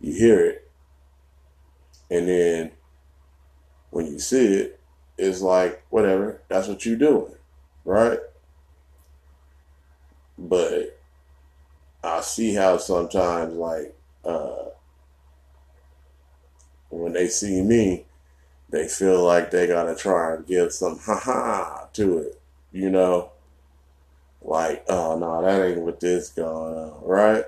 [0.00, 0.70] you hear it,
[2.10, 2.70] and then
[3.90, 4.80] when you see it,
[5.18, 6.40] it's like whatever.
[6.48, 7.34] That's what you doing,
[7.84, 8.20] right?
[10.38, 10.97] But
[12.02, 14.66] I see how sometimes like uh,
[16.90, 18.04] when they see me,
[18.70, 22.40] they feel like they gotta try and give some ha ha to it,
[22.72, 23.30] you know.
[24.40, 27.44] Like, oh no, that ain't what this going on, right?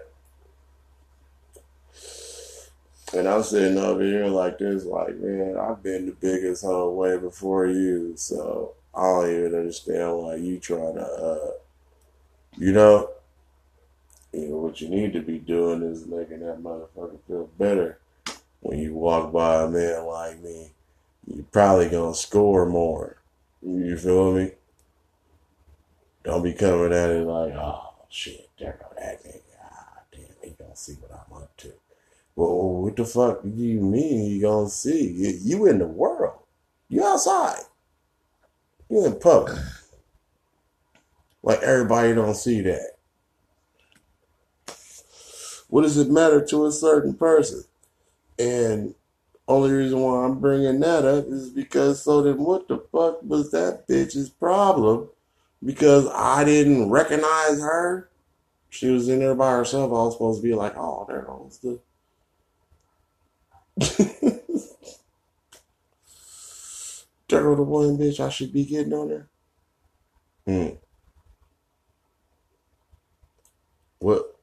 [3.13, 7.17] And I'm sitting over here like this, like, man, I've been the biggest hoe way
[7.17, 11.51] before you, so I don't even understand why you trying to, uh,
[12.57, 13.11] you know,
[14.33, 17.99] know, what you need to be doing is making that motherfucker feel better.
[18.61, 20.73] When you walk by a man like me,
[21.27, 23.17] You're probably gonna score more.
[23.63, 24.53] You feel me?
[26.25, 29.41] Don't be coming at it like, oh shit, there go that nigga.
[29.63, 31.73] Ah, damn, he gonna see what I'm up to.
[32.37, 35.09] Well, what the fuck do you mean you gonna see?
[35.09, 36.41] You, you in the world.
[36.89, 37.63] You outside.
[38.89, 39.59] You in public.
[41.43, 42.97] Like everybody don't see that.
[45.71, 47.63] What does it matter to a certain person?
[48.39, 48.95] And
[49.47, 53.53] only reason why I'm bringing that up is because so then what the fuck was
[53.53, 55.09] that bitch's problem?
[55.65, 58.11] Because I didn't recognize her.
[58.69, 59.91] She was in there by herself.
[59.91, 61.81] I was supposed to be like, oh, there goes the.
[67.29, 69.29] there go the one bitch I should be getting on her.
[70.47, 70.69] Hmm.
[73.99, 74.40] What,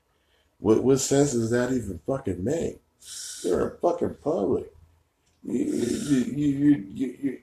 [0.59, 2.81] what, what sense does that even fucking make?
[3.43, 4.73] You're in fucking public.
[5.43, 7.39] You, you, you, you, you,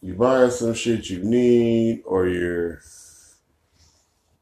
[0.00, 2.80] you, buying some shit you need, or you're,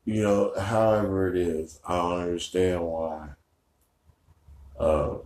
[0.05, 1.80] you know, however it is.
[1.86, 3.28] I don't understand why
[4.78, 5.16] uh,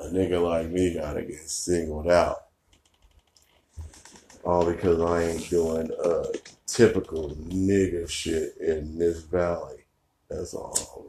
[0.00, 2.39] a nigga like me gotta get singled out.
[4.44, 6.26] All because I ain't doing uh
[6.66, 9.84] typical nigga shit in this valley.
[10.28, 11.06] That's all.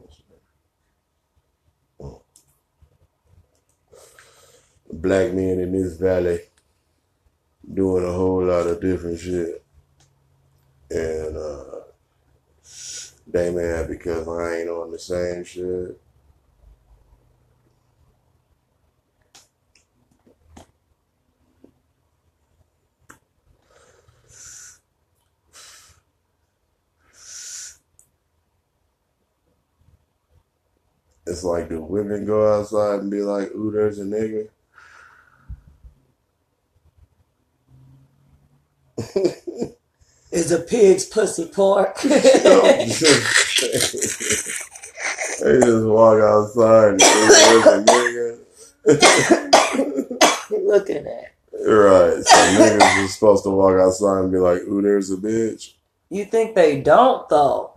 [4.92, 6.40] Black men in this valley
[7.72, 9.64] doing a whole lot of different shit.
[10.90, 11.64] And uh
[13.26, 15.98] they mad because I ain't on the same shit.
[31.32, 34.48] It's like do women go outside and be like, ooh, there's a nigga?
[40.30, 41.98] Is a pig's pussy pork?
[42.02, 43.08] they just
[45.86, 48.38] walk outside and there's a nigga.
[50.50, 51.32] Look at that.
[51.54, 52.22] Right.
[52.22, 55.72] So niggas is supposed to walk outside and be like, ooh, there's a bitch.
[56.10, 57.71] You think they don't though?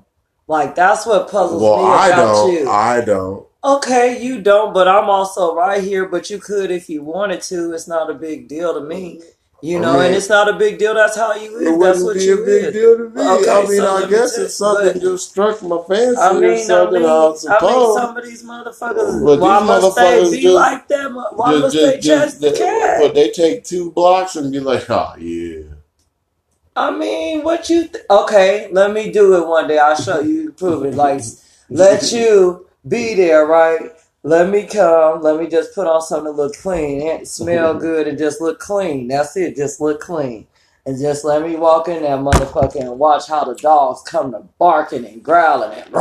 [0.47, 2.53] Like that's what puzzles Well, me I about don't.
[2.53, 2.69] you.
[2.69, 3.47] I don't.
[3.63, 6.05] Okay, you don't, but I'm also right here.
[6.07, 7.73] But you could if you wanted to.
[7.73, 9.21] It's not a big deal to me.
[9.61, 10.93] You I know, mean, and it's not a big deal.
[10.93, 11.79] That's how you It is.
[11.79, 12.73] That's what be a you big is.
[12.73, 13.21] deal to me.
[13.21, 16.51] Okay, I mean, I guess it's something but- just struck my fancy I or mean,
[16.51, 17.01] I something.
[17.01, 17.95] mean, I, I mean, suppose.
[17.97, 19.25] some of these motherfuckers.
[19.25, 21.11] But why these must they motherfuckers be just- like that?
[21.33, 22.99] Why Just- must just- they just- just care?
[22.99, 25.61] But they take two blocks and be like, oh, yeah.
[26.75, 27.87] I mean, what you?
[27.87, 29.79] Th- okay, let me do it one day.
[29.79, 30.33] I'll show you.
[30.41, 30.95] you Prove it.
[30.95, 31.21] Like,
[31.69, 33.91] let you be there, right?
[34.23, 35.21] Let me come.
[35.21, 38.59] Let me just put on something to look clean, and smell good, and just look
[38.59, 39.07] clean.
[39.07, 39.55] That's it.
[39.55, 40.47] Just look clean,
[40.85, 44.39] and just let me walk in there, motherfucker, and watch how the dogs come to
[44.59, 45.93] barking and growling and.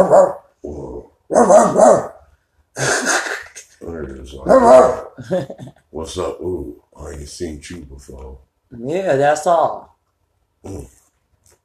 [4.24, 5.50] Just like, Ruff, ruff.
[5.90, 6.40] What's up?
[6.40, 8.40] Ooh, I ain't seen you before.
[8.76, 9.93] Yeah, that's all.
[10.64, 10.88] Mm.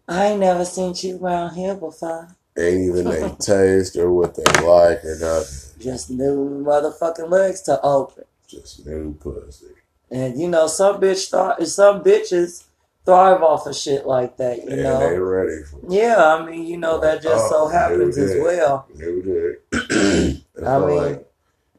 [0.07, 2.35] I ain't never seen you around here before.
[2.57, 5.69] Ain't even they taste or what they like or nothing.
[5.79, 8.25] Just new motherfucking legs to open.
[8.47, 9.67] Just new pussy.
[10.11, 12.65] And you know, some bitch thrive, some bitches
[13.05, 14.99] thrive off of shit like that, you and know.
[14.99, 18.87] they ready for Yeah, I mean, you know, that just so Oh, happens as well.
[18.95, 20.41] new dick.
[20.65, 21.25] I mean- like-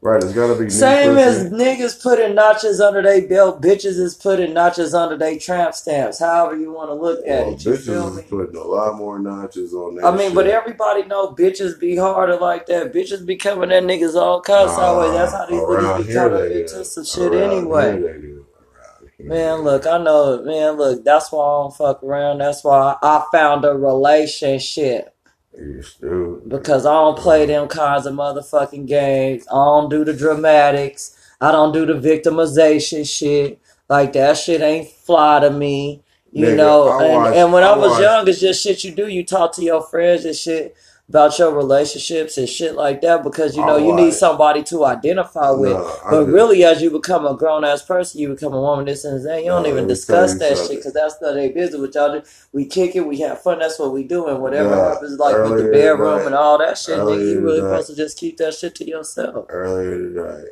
[0.01, 4.53] right, it's gotta be Same as niggas putting notches under their belt, bitches is putting
[4.53, 6.19] notches under their tramp stamps.
[6.19, 8.21] However you want to look at Well, it, you feel me?
[8.23, 10.05] is putting a lot more notches on that.
[10.05, 12.93] I mean, but everybody know bitches be harder like that.
[12.93, 15.13] Bitches be coming at niggas all kinds of ways.
[15.13, 17.91] That's how these Nah, niggas be coming into some shit Around anyway.
[17.99, 18.45] here they do.
[18.77, 19.27] Around here.
[19.27, 22.39] Man, look, I know, man, look, that's why I don't fuck around.
[22.39, 25.15] That's why I found a relationship.
[25.53, 29.45] Because I don't play them kinds of motherfucking games.
[29.49, 31.17] I don't do the dramatics.
[31.39, 33.59] I don't do the victimization shit.
[33.89, 36.03] Like, that shit ain't fly to me.
[36.31, 39.07] You Nigga, know, and, and when I, I was young, it's just shit you do.
[39.07, 40.75] You talk to your friends and shit
[41.11, 45.51] about your relationships and shit like that because, you know, you need somebody to identify
[45.51, 45.73] with.
[45.73, 48.85] No, But really, as you become a grown ass person, you become a woman.
[48.85, 49.39] This and that.
[49.43, 51.81] You don't No, even discuss that shit because that's not their business.
[51.81, 53.59] What y'all do, we kick it, we have fun.
[53.59, 56.57] That's what we do, and whatever Yeah, happens, like with the bedroom tonight- and all
[56.59, 59.47] that shit, nigga, you really supposed to just keep that shit to yourself.
[59.49, 60.47] earlier tonight,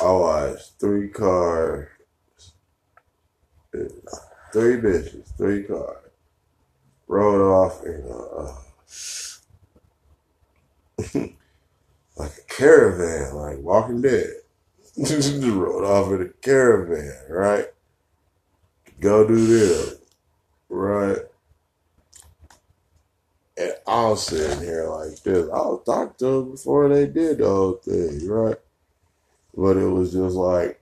[0.00, 1.88] I watched three cars,
[3.70, 6.03] three bitches, three cars,
[7.06, 8.54] rode off in a,
[12.20, 14.30] like a caravan, like Walking Dead.
[15.04, 17.66] Just rode off in a caravan, right?
[19.00, 19.96] Go do this,
[20.68, 21.18] right?
[23.56, 25.48] And I was sitting here like this.
[25.48, 28.56] I was talking to them before they did the whole thing, right?
[29.56, 30.80] But it was just like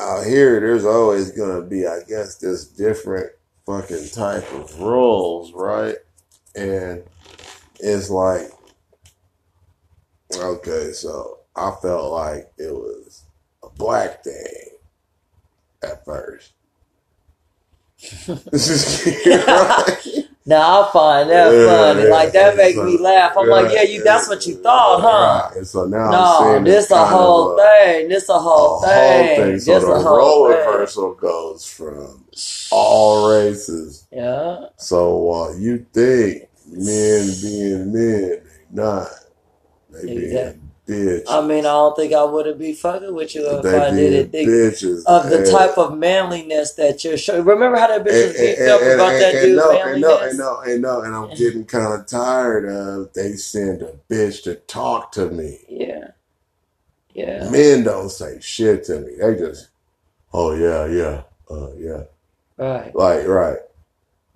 [0.00, 3.30] out here, there's always gonna be, I guess, this different
[3.66, 5.96] fucking type of rules, right?
[6.56, 7.02] And
[7.80, 8.50] it's like,
[10.36, 13.24] okay, so I felt like it was
[13.62, 14.70] a black thing
[15.82, 16.52] at first.
[18.52, 20.27] This right?
[20.48, 22.02] Now I find that Yeah, funny.
[22.04, 23.36] yeah, like that make so- me laugh.
[23.36, 24.02] I'm like, yeah, you.
[24.02, 25.50] That's what you thought, huh?
[25.54, 25.66] Right.
[25.66, 28.08] So now I'm No, this a whole a, thing.
[28.08, 29.36] This a whole a thing.
[29.36, 29.60] whole thing.
[29.60, 30.56] So This the a whole thing.
[30.56, 32.24] reversal goes from
[32.70, 34.06] all races.
[34.10, 34.66] Yeah.
[34.78, 38.40] So while you think men being men, they
[38.72, 39.08] not.
[39.90, 41.24] They Exact- being bitch.
[41.28, 44.30] I mean, I don't think I wouldn't be fucking with you if they I didn't
[44.32, 45.04] think bitches.
[45.06, 47.44] of the And- type of manliness that you're showing.
[47.44, 50.18] Remember how that bitch was beat up about and- that and dude no, and no,
[50.18, 54.42] and no, and no, and I'm getting kind of tired of they send a bitch
[54.44, 55.60] to talk to me.
[55.68, 56.08] Yeah.
[57.14, 57.48] Yeah.
[57.50, 59.16] Men don't say shit to me.
[59.20, 59.68] They just,
[60.32, 62.02] oh yeah, yeah, uh, yeah,
[62.56, 62.94] Right.
[62.94, 63.58] like right,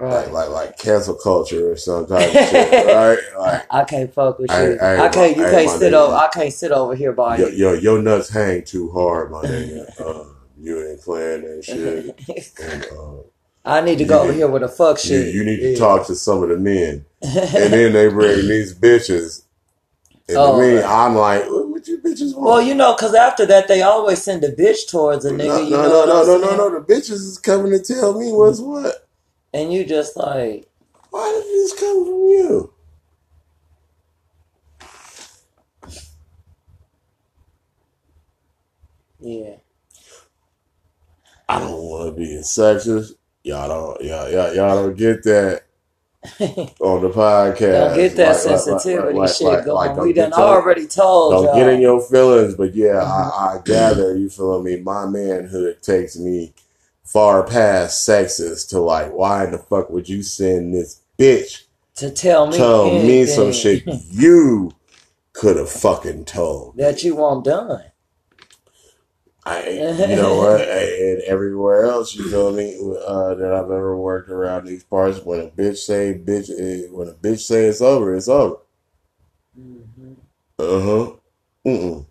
[0.02, 0.10] Right.
[0.10, 3.18] like like like cancel culture or some type of shit, right?
[3.38, 4.56] Like I can't fuck with you.
[4.56, 5.36] hey, I can't.
[5.36, 6.14] You hey, can't sit over.
[6.14, 7.54] I can't sit over here by yo, you.
[7.54, 10.00] yo, your nuts hang too hard, my nigga.
[10.00, 10.24] Uh,
[10.58, 12.60] you ain't playing that shit.
[12.60, 13.22] And, uh,
[13.64, 15.32] I need to You go over here with a fuck shit.
[15.32, 15.78] you need to Yeah.
[15.78, 17.04] talk to some of the men.
[17.22, 17.32] and
[17.72, 19.44] then they bring these bitches.
[20.28, 20.84] And Oh, to me, right.
[20.84, 22.44] I'm like, what, you bitches want?
[22.46, 25.46] well, you know, because after that, they always send a bitch towards a nigga.
[25.46, 26.80] no, you no, know no, no, no, no, no.
[26.80, 29.08] The bitches is coming to tell me what's what.
[29.54, 30.68] And you just like,
[31.10, 32.72] Why did this come from you?
[39.20, 39.56] yeah.
[41.48, 43.12] I don't want to be a sexist.
[43.44, 45.62] Y'all don't, y'all, y'all, y'all don't get that
[46.80, 47.58] on the podcast.
[47.88, 50.06] Don't get that Like, like, like, sensitivity like, shit like, going.
[50.06, 51.54] we done already told Don't y'all.
[51.56, 53.58] get in your feelings, but yeah, I, mm-hmm.
[53.58, 54.80] I gather you feel me.
[54.80, 56.54] My manhood takes me
[57.04, 61.64] far past sexist to like, why in the fuck would you send this bitch
[61.96, 64.74] to tell me, tell me some shit you
[65.32, 66.76] could have fucking told?
[66.76, 67.84] that you want done.
[69.44, 70.60] I, you know what?
[70.68, 72.78] And everywhere else, you feel me?
[73.06, 77.08] Uh, that I've ever worked around these parts, when a bitch say bitch, eh, when
[77.08, 78.58] a bitch say it's over, it's over.
[79.58, 80.16] Mhm.
[80.58, 81.12] Uh huh.
[81.66, 82.06] Mm-mm.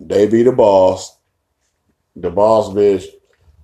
[0.00, 1.16] They be the boss.
[2.16, 3.06] The boss bitch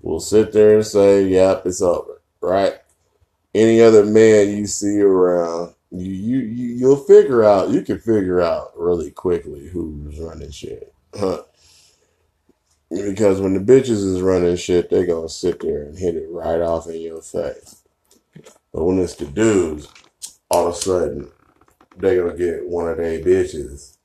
[0.04, 2.74] will sit there and say, "Yep, it's over." Right?
[3.54, 7.70] Any other man you see around, you you, you you'll figure out.
[7.70, 10.92] You can figure out really quickly who's running shit.
[11.18, 11.42] Huh?
[12.90, 16.60] Because when the bitches is running shit, they gonna sit there and hit it right
[16.60, 17.82] off in your face.
[18.72, 19.88] But when it's the dudes,
[20.50, 21.30] all of a sudden
[21.96, 23.96] they gonna get one of their bitches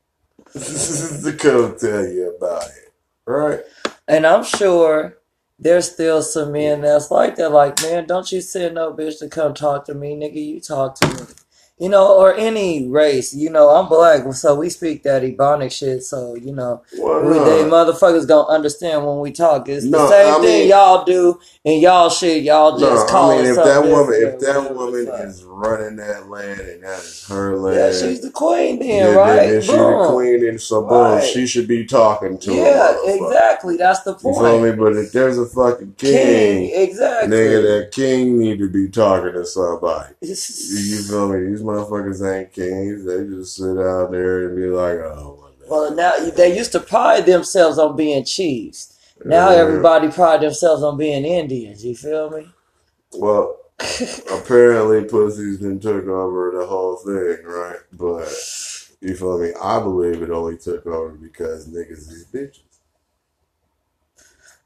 [1.23, 2.93] to come tell you about it,
[3.25, 3.59] right?
[4.07, 5.18] And I'm sure
[5.59, 7.51] there's still some men that's like that.
[7.51, 10.45] Like, man, don't you send no bitch to come talk to me, nigga.
[10.45, 11.48] You talk to me.
[11.79, 13.33] You know, or any race.
[13.33, 16.03] You know, I'm black, so we speak that Ebonic shit.
[16.03, 19.69] So, you know, we, they motherfuckers don't understand when we talk.
[19.69, 23.07] It's the No, same I thing mean- y'all do, and y'all shit, y'all No, just
[23.07, 26.83] call I mean it if that woman, if that woman is running that land and
[26.83, 29.35] that is her land, Yeah, she's the queen then, then, right?
[29.37, 31.23] then, then she the queen, and so boom, Right.
[31.23, 33.77] she should be talking to Yeah, exactly.
[33.77, 34.35] That's the point.
[34.35, 34.71] You feel me?
[34.73, 36.11] But if there's a fucking king,
[36.69, 37.29] King, exactly.
[37.37, 40.13] nigga, that king need to be talking to somebody.
[40.21, 40.35] You,
[40.77, 41.49] you feel me?
[41.49, 43.05] These motherfuckers ain't kings.
[43.05, 47.25] They just sit out there and be like, oh, Well, now they used to pride
[47.25, 48.97] themselves on being chiefs.
[49.23, 49.57] Now Yeah.
[49.57, 51.85] everybody pride themselves on being Indians.
[51.85, 52.47] You feel me?
[53.13, 53.57] Well,
[54.31, 57.79] apparently pussies then took over the whole thing, right?
[57.93, 58.27] But
[59.01, 59.53] you feel me?
[59.61, 62.63] I believe it only took over because niggas is bitches.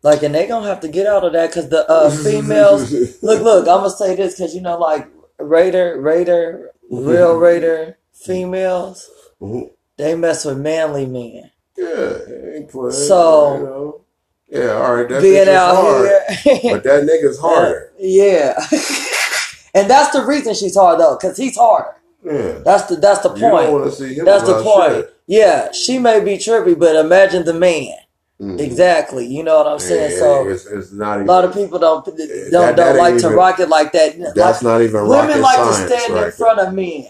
[0.04, 2.92] Like, and they gonna have to get out of that because the uh, females.
[3.24, 3.68] look, look.
[3.68, 9.10] I'm gonna say this because you know, like Raider, Raider, real Raider females,
[9.42, 9.72] Mhm.
[9.98, 11.52] they mess with manly men.
[11.78, 12.18] Yeah,
[12.56, 12.92] ain't playing.
[12.92, 14.02] So- you know.
[14.50, 16.10] yeah, all right, that Being out hard,
[16.44, 17.92] here, but that nigga's harder.
[17.98, 18.54] yeah.
[19.74, 21.96] and that's the reason she's hard though, because he's harder.
[22.26, 23.94] Yeah, That's the that's the point.
[23.94, 24.24] see him.
[24.24, 24.94] That's the point.
[24.94, 25.14] shit.
[25.28, 27.94] Yeah, she may be trippy, but imagine the man.
[28.42, 28.60] Mhm.
[28.60, 29.26] Exactly.
[29.28, 30.12] You know what I'm saying?
[30.14, 33.14] Yeah, so it's, it's not a lot of people don't don't, that- don't that like
[33.14, 34.18] ain't to rock it like that.
[34.36, 37.06] That's Like, not even women like science, to stand in right front of men.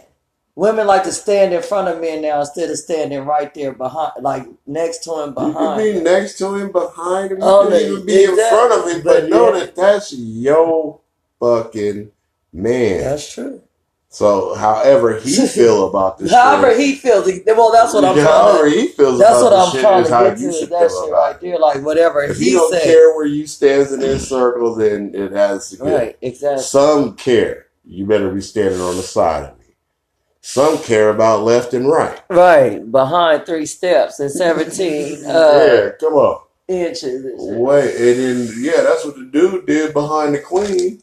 [0.55, 4.11] Women like to stand in front of men now instead of standing right there behind,
[4.21, 5.77] like next to him You can behind.
[5.81, 7.37] be next to him, behind him.
[7.39, 9.59] You Oh, can even be in front of him, but But know yeah.
[9.61, 10.99] that that's your
[11.39, 12.11] fucking
[12.51, 13.01] man.
[13.01, 13.61] That's true.
[14.13, 18.59] So, however he feel about this, However shit, he feels, well, that's what I'm however
[18.59, 18.79] trying to.
[18.79, 20.43] he feels That's what I'm trying to get to.
[20.43, 23.91] you that shit right there, like whatever If he you don't care where you stands
[23.91, 25.75] in this circle, then it has.
[25.81, 26.61] Right, exactly.
[26.61, 27.65] Some care.
[27.85, 29.65] You better be standing on the side of me.
[30.41, 32.21] Some care about left and right.
[32.29, 36.39] Right, behind three steps and 17 uh, yeah, come on.
[36.67, 37.25] inches.
[37.25, 37.59] and.
[37.59, 41.01] Wait, and then yeah, that's what the dude did behind the queen.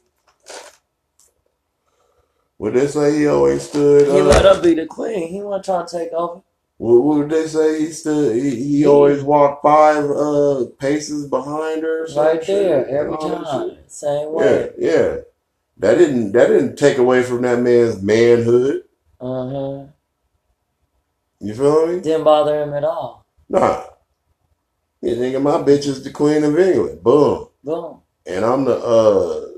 [2.60, 4.06] Would they say he always stood?
[4.06, 5.28] He Uh, let her be the queen.
[5.28, 6.42] He wasn't trying to take over.
[6.76, 7.80] what, what would they say?
[7.80, 8.36] He stood.
[8.36, 12.04] He, he always walked five uh paces behind her.
[12.04, 13.78] or some Right there, shit, every and all time.
[13.88, 14.70] Same Yeah, way.
[14.78, 14.90] yeah.
[14.92, 15.16] yeah.
[15.78, 18.84] That didn't that didn't take away from that man's manhood.
[19.20, 19.84] Uh huh.
[21.40, 22.00] You feel me?
[22.00, 23.24] Didn't bother him at all.
[23.48, 23.84] Nah.
[25.00, 27.02] You think of my bitch is the queen of England.
[27.02, 27.48] Boom.
[27.64, 28.02] Boom.
[28.26, 29.49] And I'm the uh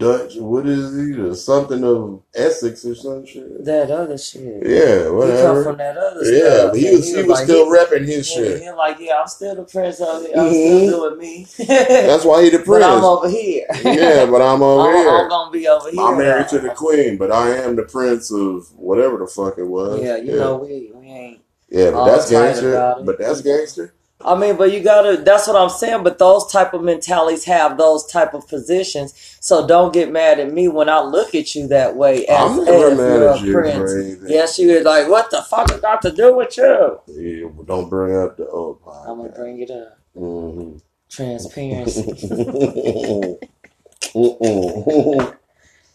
[0.00, 1.34] Dutch, what is he?
[1.36, 3.64] Something of Essex or some shit.
[3.64, 4.42] That other shit.
[4.66, 6.72] Yeah, He come from that other Yeah, stuff.
[6.72, 8.62] but he was, he was like, still repping his yeah, shit.
[8.62, 10.36] He like, yeah, I'm still the prince of it.
[10.36, 10.86] I'm Mhm.
[10.86, 11.46] still doing me.
[11.68, 13.66] That's why he the but I'm over here.
[13.84, 15.08] Yeah, but I'm over I'm, here.
[15.10, 16.02] I'm gonna be over here.
[16.02, 19.64] I'm married to the queen, but I am the prince of whatever the fuck it
[19.64, 20.02] was.
[20.02, 21.42] Yeah, you know we we ain't.
[21.68, 22.96] Yeah, but that's gangster.
[23.04, 23.94] But that's gangster.
[24.22, 25.16] I mean, but you gotta.
[25.16, 26.02] That's what I'm saying.
[26.04, 29.14] But those type of mentalities have those type of positions.
[29.40, 32.26] So don't get mad at me when I look at you that way.
[32.26, 34.20] As, I'm never mad at you prince.
[34.26, 37.00] Yes, you is like, what the fuck it got to do with you?
[37.06, 39.98] Yeah, don't bring up the old I'm gonna bring it up.
[40.16, 40.78] Mm-hmm.
[41.08, 42.02] Transparency.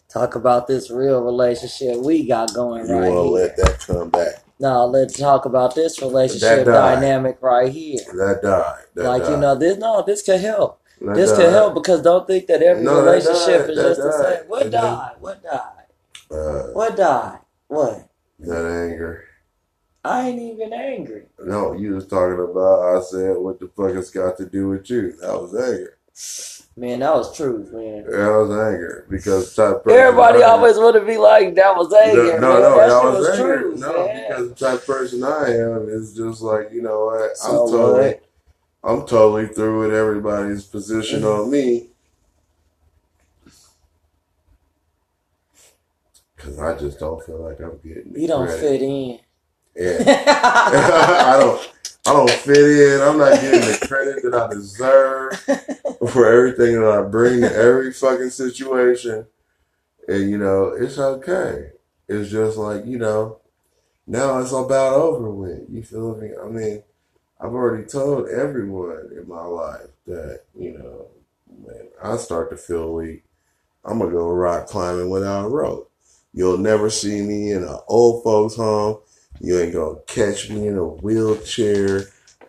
[0.08, 4.10] Talk about this real relationship we got going You right want to let that come
[4.10, 4.45] back?
[4.58, 8.00] No, let's talk about this relationship dynamic right here.
[8.14, 8.84] That died.
[8.94, 9.30] That like died.
[9.32, 10.80] you know, this no, this could help.
[11.02, 11.36] That This died.
[11.40, 13.70] could help because don't think that every No, relationship died.
[13.70, 14.48] is That just the same.
[14.48, 15.12] What died?
[15.20, 15.84] What died?
[16.30, 17.38] Uh, What died?
[17.68, 18.08] What?
[18.40, 19.24] that anger.
[20.04, 21.24] I ain't even angry.
[21.44, 22.96] No, you was talking about.
[22.96, 25.98] I said, "What the fuck it's got to do with you?" That was anger.
[26.78, 28.04] Man, that was truth, man.
[28.04, 32.38] That was anger because type person Everybody always want to be like, that was anger.
[32.38, 32.60] No, man.
[32.60, 33.60] no, that that was was anger.
[33.62, 34.28] truth, No, man.
[34.28, 37.30] because the type of person I am is just like you know what?
[37.42, 38.14] I'm So totally?
[38.84, 41.88] I'm totally through with everybody's position on me.
[46.36, 48.14] Cause I just don't feel like I'm getting.
[48.14, 48.60] You don't credit.
[48.60, 49.18] fit in.
[49.74, 49.98] Yeah,
[51.26, 51.72] I don't.
[52.06, 53.00] I don't fit in.
[53.00, 55.32] I'm not getting the credit that I deserve
[56.12, 59.26] for everything that I bring to every fucking situation.
[60.08, 61.72] And you know, it's okay.
[62.08, 63.40] It's just like, you know,
[64.06, 65.66] now it's about over with.
[65.68, 66.30] You feel me?
[66.40, 66.82] I mean,
[67.40, 71.08] I've already told everyone in my life that, you know,
[71.48, 73.24] when I start to feel weak,
[73.84, 75.90] I'm gonna go rock climbing without a rope.
[76.32, 78.98] You'll never see me in an old folks home.
[79.40, 82.04] You ain't gonna catch me in a wheelchair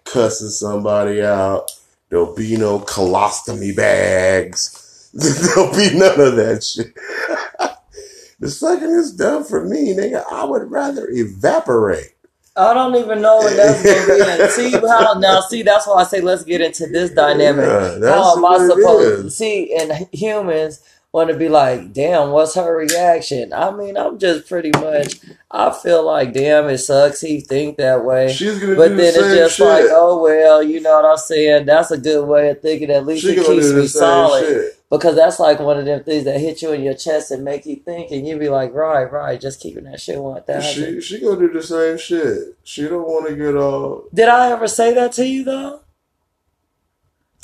[0.05, 1.71] cussing somebody out.
[2.09, 5.11] There'll be no colostomy bags.
[5.13, 6.93] There'll be none of that shit.
[8.39, 12.13] the second it's done for me, nigga, I would rather evaporate.
[12.55, 14.27] I don't even know what that's gonna be.
[14.27, 14.45] in.
[14.49, 15.41] See how now?
[15.41, 17.65] See that's why I say let's get into this dynamic.
[17.65, 19.35] Yeah, How am I supposed is.
[19.37, 19.73] see?
[19.75, 20.81] in humans
[21.13, 23.53] want to be like, damn, what's her reaction?
[23.53, 25.19] I mean, I'm just pretty much.
[25.49, 27.21] I feel like, damn, it sucks.
[27.21, 28.31] He think that way.
[28.33, 29.65] She's gonna But do then the it's just shit.
[29.67, 31.65] like, oh well, you know what I'm saying?
[31.65, 32.91] That's a good way of thinking.
[32.91, 34.41] At least she it keeps me solid.
[34.45, 34.73] shit.
[34.89, 37.65] Because that's like one of them things that hit you in your chest and make
[37.65, 41.01] you think, and you be like, right, right, just keeping that shit one thousand.
[41.01, 42.57] She she gonna do the same shit.
[42.63, 44.05] She don't want to get all.
[44.13, 45.81] Did I ever say that to you though?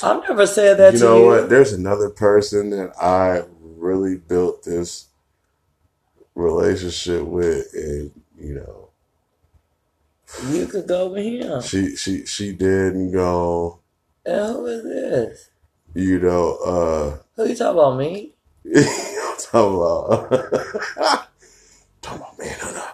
[0.02, 1.26] I've never said that to you know you.
[1.26, 1.48] what?
[1.48, 3.42] There's another person that I
[3.84, 5.06] really built this
[6.34, 8.10] relationship with, and
[8.40, 8.88] you know,
[10.50, 11.60] You could go with him.
[11.62, 13.78] she she she didn't go.
[14.26, 15.50] And who is this?
[15.94, 17.96] You know, uh, Who you talking about?
[17.98, 18.32] Me?
[18.74, 20.30] I'm talking about
[22.02, 22.90] talking about man hunter.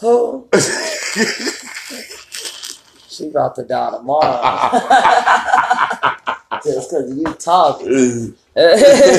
[0.00, 0.48] Who?
[3.12, 4.40] She about to die tomorrow.
[6.64, 8.34] Just because you talking.
[8.54, 9.16] there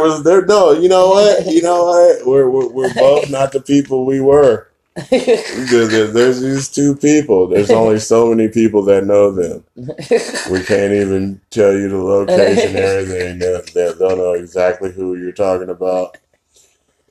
[0.00, 1.46] was there no you know what?
[1.46, 2.26] You know what?
[2.26, 4.68] We're we're, we're both not the people we were.
[5.10, 7.48] There, there- there's these two people.
[7.48, 9.64] There's only so many people that know them.
[9.76, 13.38] We can't even tell you the location and everything.
[13.74, 16.16] They don't know exactly who you're talking about.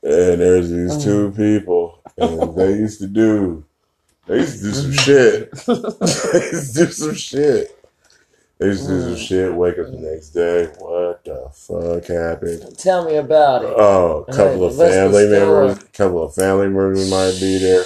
[0.01, 3.63] And there's these two people and they used to do
[4.27, 4.27] Mm-hmm.
[4.27, 5.51] they used to do some shit
[6.33, 7.79] they used to do some shit
[8.59, 12.77] they used to do some shit wake up the next day what the fuck happened
[12.77, 13.73] Tell me about it.
[13.75, 17.85] Oh, a couple of family members, a couple of family members might be there.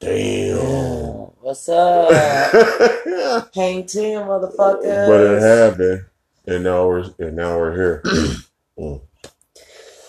[0.00, 0.56] Damn.
[0.56, 1.12] Yeah.
[1.40, 2.10] What's up?
[3.54, 5.06] Hang ten, motherfucker.
[5.06, 6.04] But it happened,
[6.46, 8.02] and now we're and now we're here.
[8.78, 9.02] Mm.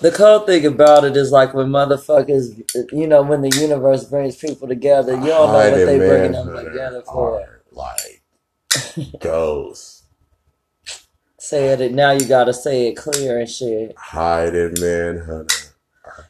[0.03, 4.35] The cool thing about it is like when motherfuckers, you know, when the universe brings
[4.35, 7.61] people together, you don't know what they bringing them together for.
[7.71, 8.21] like
[9.21, 10.03] ghosts.
[11.39, 11.93] Say it.
[11.93, 13.95] Now you gotta say it clear and shit.
[13.97, 15.55] Hiding manhunter.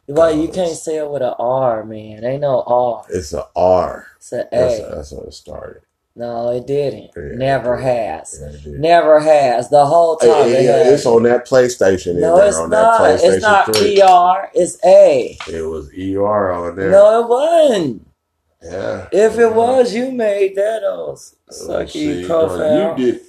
[0.05, 2.23] Why you can't say it with an R, man?
[2.23, 3.05] Ain't no R.
[3.09, 4.07] It's a R.
[4.17, 4.95] It's an That's, A.
[4.95, 5.81] that's what it started.
[6.15, 7.09] No, it didn't.
[7.15, 8.39] Yeah, Never has.
[8.39, 8.79] Yeah, did.
[8.79, 9.69] Never has.
[9.69, 12.19] The whole time it yeah, it's on that PlayStation.
[12.19, 13.01] No, it's on not.
[13.01, 13.99] That It's not 3.
[14.01, 14.49] ER.
[14.53, 15.37] It's A.
[15.47, 16.91] It was ER on there.
[16.91, 18.07] No, it wasn't.
[18.61, 19.07] Yeah.
[19.11, 22.97] If it was, you made that Let's sucky profile.
[22.97, 23.21] You did.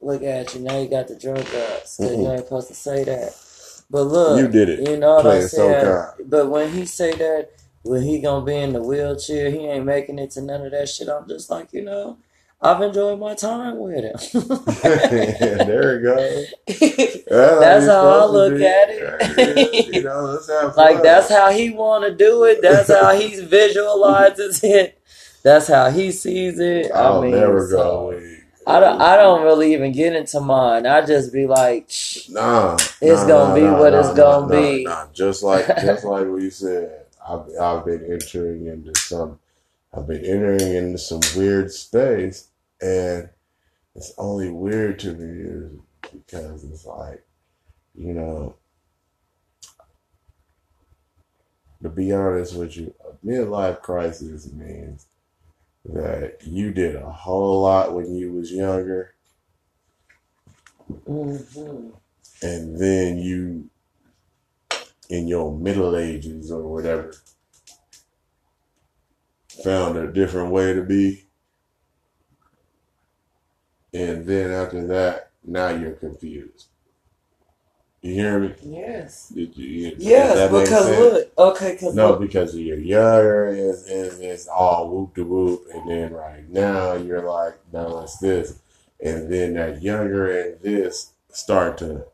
[0.00, 0.78] Look at you now.
[0.78, 1.86] You got the drug up.
[1.86, 3.34] So you ain't supposed to say that.
[3.90, 4.88] But look, You did it.
[4.88, 5.84] You know what I'm so saying?
[5.84, 6.30] kind.
[6.30, 7.50] But when he say that,
[7.84, 10.88] when he gonna be in the wheelchair, he ain't making it to none of that
[10.88, 11.08] shit.
[11.08, 12.18] I'm just like, you know,
[12.60, 14.16] I've enjoyed my time with him.
[14.82, 16.44] there you go.
[16.66, 19.94] That's, That's how I it's supposed to look at it.
[19.94, 20.40] You know,
[20.76, 22.60] like that's how he want to do it.
[22.62, 24.98] That's how he visualizes it.
[25.42, 26.90] That's how he sees it.
[26.90, 28.20] I I'll mean, never so- go.
[28.66, 28.98] I don't.
[28.98, 30.86] I don't really even get into mine.
[30.86, 31.90] I just be like,
[32.30, 34.84] Nah, It's nah, gonna nah, be nah, what it's gonna be.
[34.84, 39.38] Nah, just like just like what you said, I've I've been entering into some,
[39.94, 42.48] I've been entering into some weird space,
[42.82, 43.28] and
[43.94, 45.72] it's only weird to me is
[46.12, 47.24] because it's like,
[47.94, 48.56] you know,
[51.82, 55.06] to be honest with you, a midlife crisis means
[55.86, 59.14] that you did a whole lot when you was younger
[61.06, 61.92] Mhm.
[62.42, 63.68] and then you
[65.10, 67.12] in your middle ages or whatever
[69.62, 71.24] found a different way to be.
[73.92, 76.66] And then after that now you're confused.
[78.02, 78.54] You hear me?
[78.62, 80.50] Yes, Did you, yes.
[80.50, 85.66] Because look, okay, because no because you're younger and, and it's all whoop de whoop
[85.72, 88.60] and then right now you're like now it's this.
[89.02, 92.04] And then that younger and this start to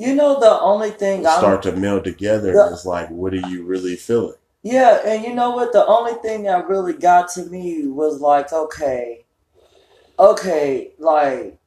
[0.00, 2.52] you know the only thing I'm start to meld together.
[2.52, 4.34] The- it's like, what are you really feeling?
[4.62, 5.72] Yeah, and you know what?
[5.72, 9.24] The only thing that really got to me was like, okay,
[10.18, 11.58] okay, like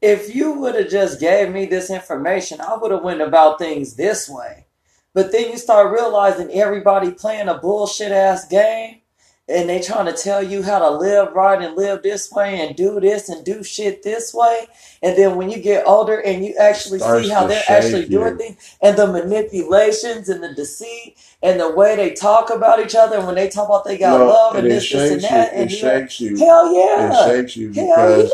[0.00, 3.94] if you would have just gave me this information, I would have went about things
[3.94, 4.66] this way.
[5.12, 9.00] But then you start realizing everybody playing a bullshit ass game
[9.48, 12.76] and they trying to tell you how to live right and live this way and
[12.76, 14.66] do this and do shit this way.
[15.02, 18.08] And then when you get older and you actually Starts see how they're actually you.
[18.08, 22.94] doing things and the manipulations and the deceit and the way they talk about each
[22.96, 25.52] other and when they talk about they got love and and this, this and that
[25.54, 25.58] you.
[25.62, 26.36] and It shakes you.
[26.38, 27.10] hell yeah.
[27.12, 28.32] It shakes you Hell because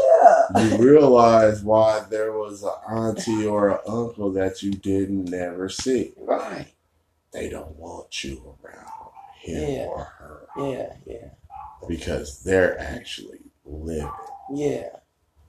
[0.57, 0.71] yeah.
[0.71, 6.13] you realize why there was an auntie or an uncle that you didn't never see.
[6.19, 6.69] Right.
[7.33, 8.89] They don't want you around
[9.41, 9.87] him Yeah.
[9.87, 11.29] or her Yeah, yeah,
[11.89, 14.11] because they're actually living.
[14.53, 14.89] yeah,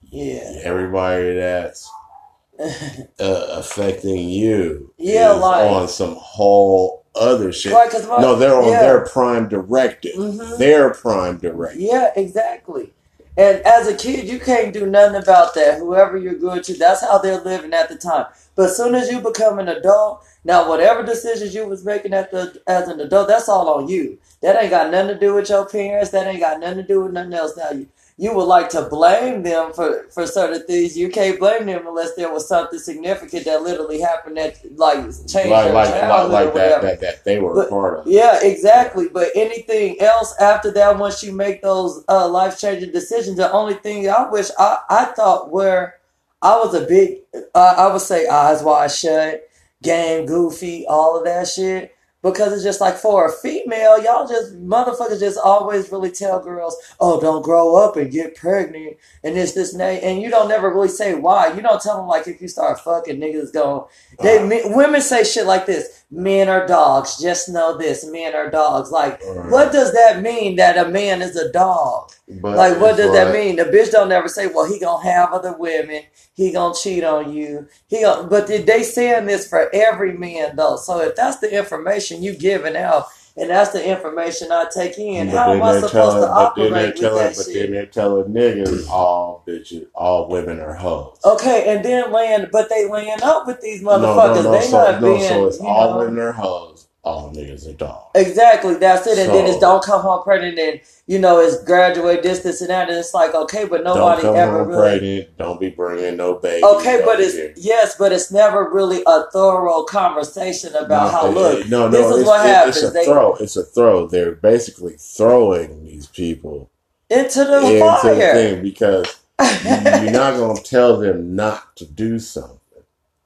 [0.02, 0.60] yeah.
[0.64, 1.90] Everybody that's
[2.60, 7.72] uh, affecting you Yeah, is like- on some whole other shit.
[7.84, 8.80] because No, they're on yeah.
[8.82, 10.14] their prime directive.
[10.16, 10.58] Mhm.
[10.58, 11.80] Their prime directive.
[11.80, 12.92] Yeah, exactly.
[13.38, 15.78] And as a kid, you can't do nothing about that.
[15.78, 18.26] Whoever you're good to, that's how they're living at the time.
[18.54, 22.30] But as soon as you become an adult, now whatever decisions you was making at
[22.30, 24.18] the as an adult, that's all on you.
[24.42, 26.10] That ain't got nothing to do with your parents.
[26.12, 27.56] That ain't got nothing to do with nothing else.
[27.56, 27.88] Now you
[28.18, 30.96] you would like to blame them for for certain things.
[30.96, 35.50] You can't blame them unless there was something significant that literally happened that like changed
[35.50, 38.06] Like like like, childhood like or that, that that they were But- a part of.
[38.06, 39.08] Yeah, exactly.
[39.08, 43.74] But anything else after that, once you make those uh, life changing decisions, the only
[43.74, 45.96] thing I wish I, I thought where
[46.40, 47.18] I was a big,
[47.54, 49.42] uh, I would say eyes wide shut,
[49.82, 51.92] game goofy, all of that shit.
[52.22, 56.74] Because it's just like for a female, y'all just motherfuckers just always really tell girls,
[56.98, 60.48] "Oh, don't grow up and get pregnant," and this, this, and that, and you don't
[60.48, 61.52] never really say why.
[61.52, 63.84] You don't tell them like if you start fucking niggas going.
[64.20, 68.34] They Uh, me, women say shit like this: "Men are dogs." Just know this: men
[68.34, 68.90] are dogs.
[68.90, 69.50] Like, Right.
[69.50, 72.10] what does that mean that a man is a dog?
[72.28, 73.56] But Like, what does that mean?
[73.56, 76.02] The bitch don't ever say, "Well, he gonna have other women.
[76.34, 77.66] He gonna cheat on you.
[77.88, 80.76] He gonna." But did they saying this for every man though?
[80.76, 83.06] So if that's the information you giving out,
[83.38, 86.54] and that's the information I take in, But how am I supposed telling, to but
[86.56, 87.54] then operate with telling, that but shit?
[87.54, 91.18] then they're telling niggas all bitches, all women are hoes.
[91.24, 94.44] Okay, and then laying, but they laying up with these no, no, motherfuckers.
[94.44, 95.98] no, they so, not no, being, so it's all know.
[95.98, 96.75] women are hoes,
[97.06, 98.10] all niggas are dogs.
[98.16, 99.16] Exactly, that's it.
[99.16, 102.88] And then it's don't come home pregnant, and you know it's graduate this, and that.
[102.88, 104.98] And it's like okay, but don't nobody come ever home really.
[104.98, 105.38] pregnant.
[105.38, 106.64] Don't be bringing no baby.
[106.64, 107.54] Okay, but it's here.
[107.56, 111.68] yes, but it's never really a thorough conversation about how it- look.
[111.68, 112.76] no, no, this is it's, what it- happens.
[112.78, 113.34] It's a They- throw.
[113.36, 114.06] It's a throw.
[114.08, 116.70] They're basically throwing these people
[117.08, 118.34] into the into the fire.
[118.34, 119.06] thing because
[119.40, 119.70] you-
[120.02, 122.58] you're not gonna tell them not to do something.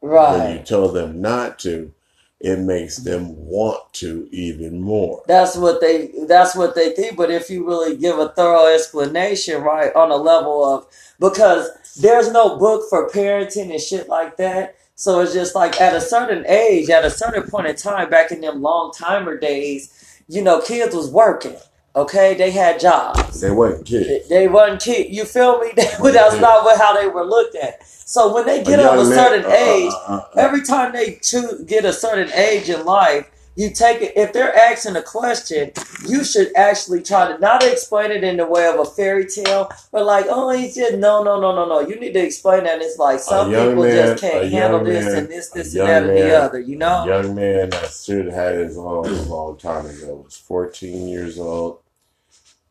[0.03, 0.39] Right.
[0.39, 1.93] When you tell them not to,
[2.41, 5.22] it makes them want to even more.
[5.28, 7.16] That's what they that's what they think.
[7.16, 10.86] But if you really give a thorough explanation, right, on a level of
[11.20, 11.68] because
[12.01, 14.76] there's no book for parenting and shit like that.
[14.95, 18.32] So it's just like at a certain age, at a certain point in time, back
[18.32, 21.57] in them long timer days, you know, kids was working.
[21.97, 23.41] Okay, they had jobs.
[23.41, 24.28] They wasn't kids.
[24.28, 25.11] They wasn't kids.
[25.11, 25.72] You feel me?
[25.76, 27.84] That's not what, how they were looked at.
[27.86, 30.62] So when they get A of a man- certain uh, uh, age, uh, uh, every
[30.62, 33.28] time they choose, get a certain age in life,
[33.61, 34.15] you take it.
[34.17, 35.73] If they're asking a question,
[36.09, 39.71] you should actually try to not explain it in the way of a fairy tale,
[39.93, 41.81] but like, oh, he's just no, no, no, no, no.
[41.81, 42.81] You need to explain that.
[42.81, 46.03] It's like some people man- just can't handle this man- and this, this, and that,
[46.05, 46.59] and the other.
[46.59, 47.05] You know?
[47.05, 51.07] A young man that should have had his own a long time ago was 14
[51.07, 51.81] years old.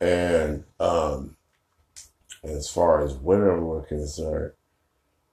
[0.02, 1.36] And um,
[2.44, 4.54] as far as women were concerned,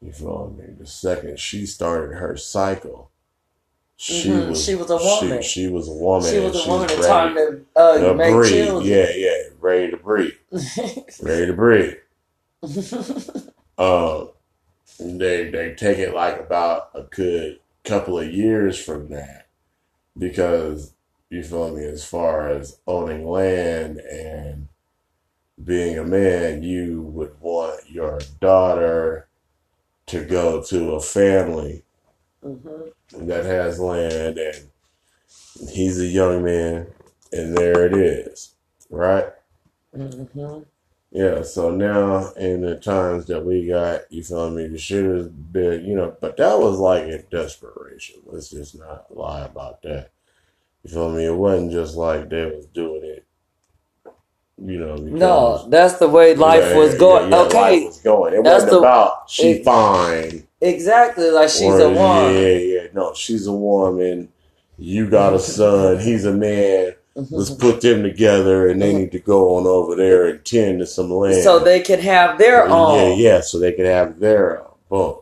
[0.02, 0.74] you feel me?
[0.78, 3.10] The second she started her cycle,
[3.96, 5.42] she Mhm, was she was a woman.
[5.42, 6.30] She, she was a woman.
[6.30, 8.86] she was a woman in time to uh, to make children.
[8.86, 10.34] Yeah, yeah, ready to breathe,
[11.22, 11.94] ready to breathe.
[13.78, 14.30] Um,
[14.98, 19.48] they they take it like about a good couple of years from that
[20.18, 20.94] because
[21.30, 24.68] you feel me as far as owning land and
[25.62, 29.28] being a man you would want your daughter
[30.06, 31.82] to go to a family
[32.46, 32.92] Mhm.
[33.26, 34.68] that has land and
[35.70, 36.86] he's a young man
[37.32, 38.54] and there it is
[38.90, 39.32] right
[39.96, 40.64] Mhm.
[41.10, 45.28] yeah, so now in the times that we got, you feel me, the shit has
[45.28, 48.16] been, you know, but that was like in desperation.
[48.26, 50.10] Let's just not lie about that.
[50.82, 51.24] You feel me?
[51.24, 53.24] It wasn't just like they was doing it,
[54.58, 57.30] you know, because No, that's the way life Yeah, was yeah, going.
[57.30, 58.34] yeah, life okay, was going.
[58.34, 60.45] It That's wasn't the- about she it- fine.
[60.60, 61.30] Exactly.
[61.30, 62.34] Like she's or, a woman.
[62.34, 62.86] Yeah, yeah.
[62.94, 64.28] No, she's a woman.
[64.78, 65.98] You got a son.
[66.00, 66.94] He's a man.
[67.14, 67.60] Let's Mhm.
[67.60, 71.10] put them together and they need to go on over there and tend to some
[71.10, 71.42] land.
[71.42, 72.98] So they can have their Yeah, own.
[72.98, 73.40] yeah, yeah.
[73.40, 74.66] so they can have their own.
[74.90, 75.14] Boom.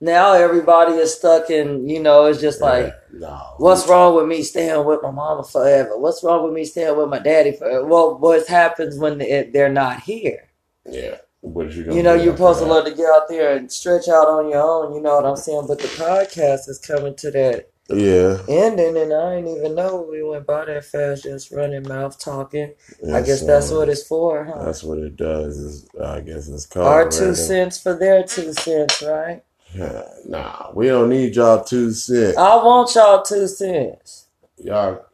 [0.00, 1.86] Now everybody is stuck in.
[1.88, 2.86] You know, it's just like.
[2.86, 3.40] Yeah, no.
[3.58, 5.98] What's wrong with me staying with my mama forever?
[5.98, 7.84] What's wrong with me staying with my daddy forever?
[7.84, 10.48] Well, what happens when they're not here?
[10.90, 11.16] Yeah.
[11.42, 14.08] What you gonna You know, you're supposed to learn to get out there and stretch
[14.08, 14.94] out on your own.
[14.94, 15.64] You know what I'm saying?
[15.66, 18.38] But the podcast is coming to that Yeah.
[18.48, 22.74] ending, and I didn't even know we went by that fast, just running mouth talking.
[23.12, 24.64] I guess so that's what it's for, huh?
[24.64, 25.58] That's what it does.
[25.58, 27.34] Is I guess it's called Our two random.
[27.34, 29.42] cents for their two cents, right?
[29.74, 32.36] Yeah, Nah, we don't need y'all two cents.
[32.38, 34.26] I want y'all two cents.
[34.58, 35.04] Y'all,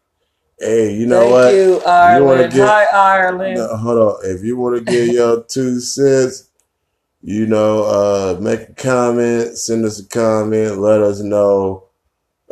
[0.60, 1.54] hey, you know Thank what?
[1.54, 1.80] you,
[2.24, 3.56] wanna get- Hi, Ireland.
[3.58, 4.16] No, hold on.
[4.24, 6.48] If you want to give your two cents,
[7.22, 11.84] you know, uh, make a comment, send us a comment, let us know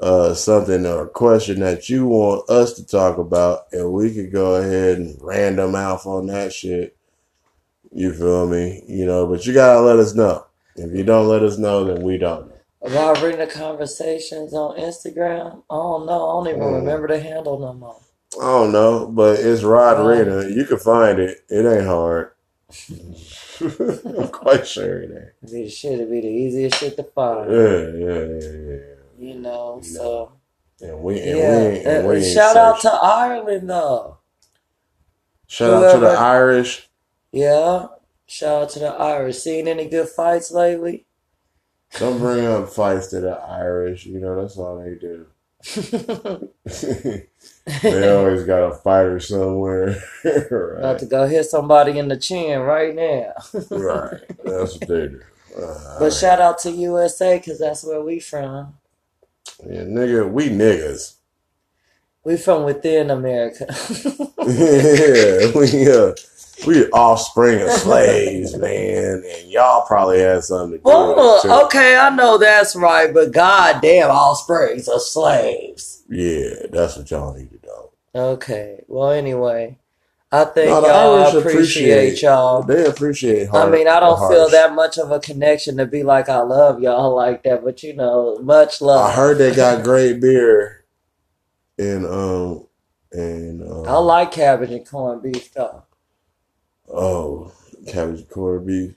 [0.02, 4.32] uh, something or a question that you want us to talk about, and we could
[4.32, 6.96] go ahead and random mouth on that shit.
[7.92, 8.84] You feel me?
[8.88, 10.44] You know, but you gotta let us know.
[10.76, 12.52] If you don't let us know, then we don't
[12.82, 15.62] About reading the conversations on Instagram.
[15.70, 16.28] I don't know.
[16.28, 16.74] I don't even Mm.
[16.80, 17.96] remember the handle no more.
[18.40, 20.48] I don't know, but it's Rod Um, Rena.
[20.48, 21.38] You can find it.
[21.48, 22.32] It ain't hard.
[23.60, 25.32] I'm quite sure it ain't.
[25.42, 25.92] It'd be the shit.
[25.94, 27.50] It'd be the easiest shit to find.
[27.50, 28.78] Yeah, yeah, yeah, yeah.
[29.18, 29.76] You know.
[29.76, 29.80] No.
[29.82, 30.32] So
[30.82, 31.58] And we and yeah.
[31.58, 34.18] we ain't, and we Uh, shout out to Ireland though.
[35.46, 36.90] shout out to the Irish.
[37.32, 37.86] Yeah.
[38.26, 39.38] Shout out to the Irish.
[39.38, 41.05] Seen any good fights lately?
[41.98, 44.06] Don't bring up fights to the Irish.
[44.06, 45.26] You know that's all they do.
[47.82, 49.96] they always got a fighter somewhere.
[50.24, 53.32] About right, to go hit somebody in the chin right now.
[53.70, 54.20] right.
[54.44, 55.20] That's what they do.
[55.58, 58.74] Uh, But shout out to USA because that's where we from.
[59.64, 61.15] yeah, nigga, we niggas.
[62.26, 63.66] We from within America.
[64.48, 66.12] yeah, we uh,
[66.66, 71.52] we offspring of slaves, man, and y'all probably had something to do with it too.
[71.66, 76.02] okay, I know that's right, but goddamn, offsprings are slaves.
[76.08, 77.90] Yeah, that's what y'all need to know.
[78.32, 79.78] Okay, well, anyway,
[80.32, 81.44] I think No, y'all appreciate
[82.08, 82.62] appreciate- y'all.
[82.64, 86.28] They appreciate I mean, I don't feel that much of a connection to be like
[86.28, 89.08] I love y'all like that, but you know, much love.
[89.08, 90.75] I heard they got great beer,
[91.78, 92.66] and um,
[93.12, 95.84] and um, I like cabbage and corned beef though.
[96.92, 97.52] oh
[97.86, 98.94] cabbage and corned beef.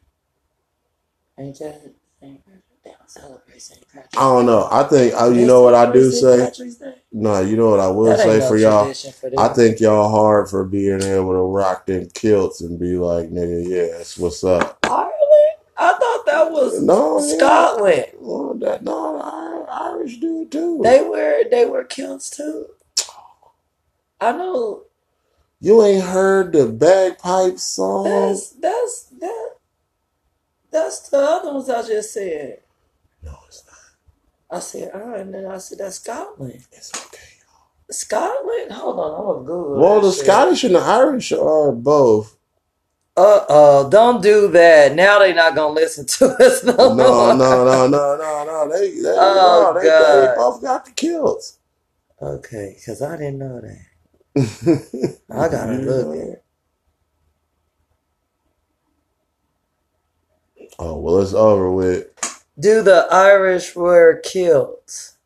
[1.37, 1.93] Ain't that?
[2.21, 3.49] Ain't that damn celebrate
[4.15, 4.67] I don't know.
[4.71, 6.51] I think uh, you know what I do say.
[7.11, 8.93] No, you know what I will say for y'all.
[8.93, 9.31] for.
[9.37, 13.67] I think y'all hard for being able to rock them kilts and be like, nigga,
[13.67, 14.79] yeah, that's what's up.
[14.83, 15.11] Ireland,
[15.79, 17.37] I thought that was No, yeah.
[17.37, 18.05] Scotland.
[18.19, 20.81] Well, that, no, Irish do it too.
[20.83, 22.67] They were they were kilts too.
[24.19, 24.83] I know
[25.61, 28.05] you ain't heard the bagpipe song?
[28.05, 29.49] that's that's that
[30.71, 32.59] that's the other ones I just said.
[33.23, 34.57] No, it's not.
[34.57, 36.65] I said, all right, and then I said that's Scotland.
[36.71, 37.19] It's okay.
[37.91, 38.71] Scotland?
[38.71, 39.79] Hold on, I'm gonna Google.
[39.79, 40.25] Well, the shit.
[40.25, 42.35] Scottish and the Irish are both.
[43.19, 44.95] Uh oh, don't do that.
[44.95, 47.33] Now they're not gonna listen to us no, No, more.
[47.33, 48.69] no, no, no, no, no.
[48.71, 51.59] They, they, Oh, no, they, they both got the kilts.
[52.21, 53.85] Okay, because I didn't know that.
[55.31, 56.43] I gotta look at that?
[60.79, 62.07] Oh well, it's over with.
[62.59, 65.17] Do the Irish wear kilts?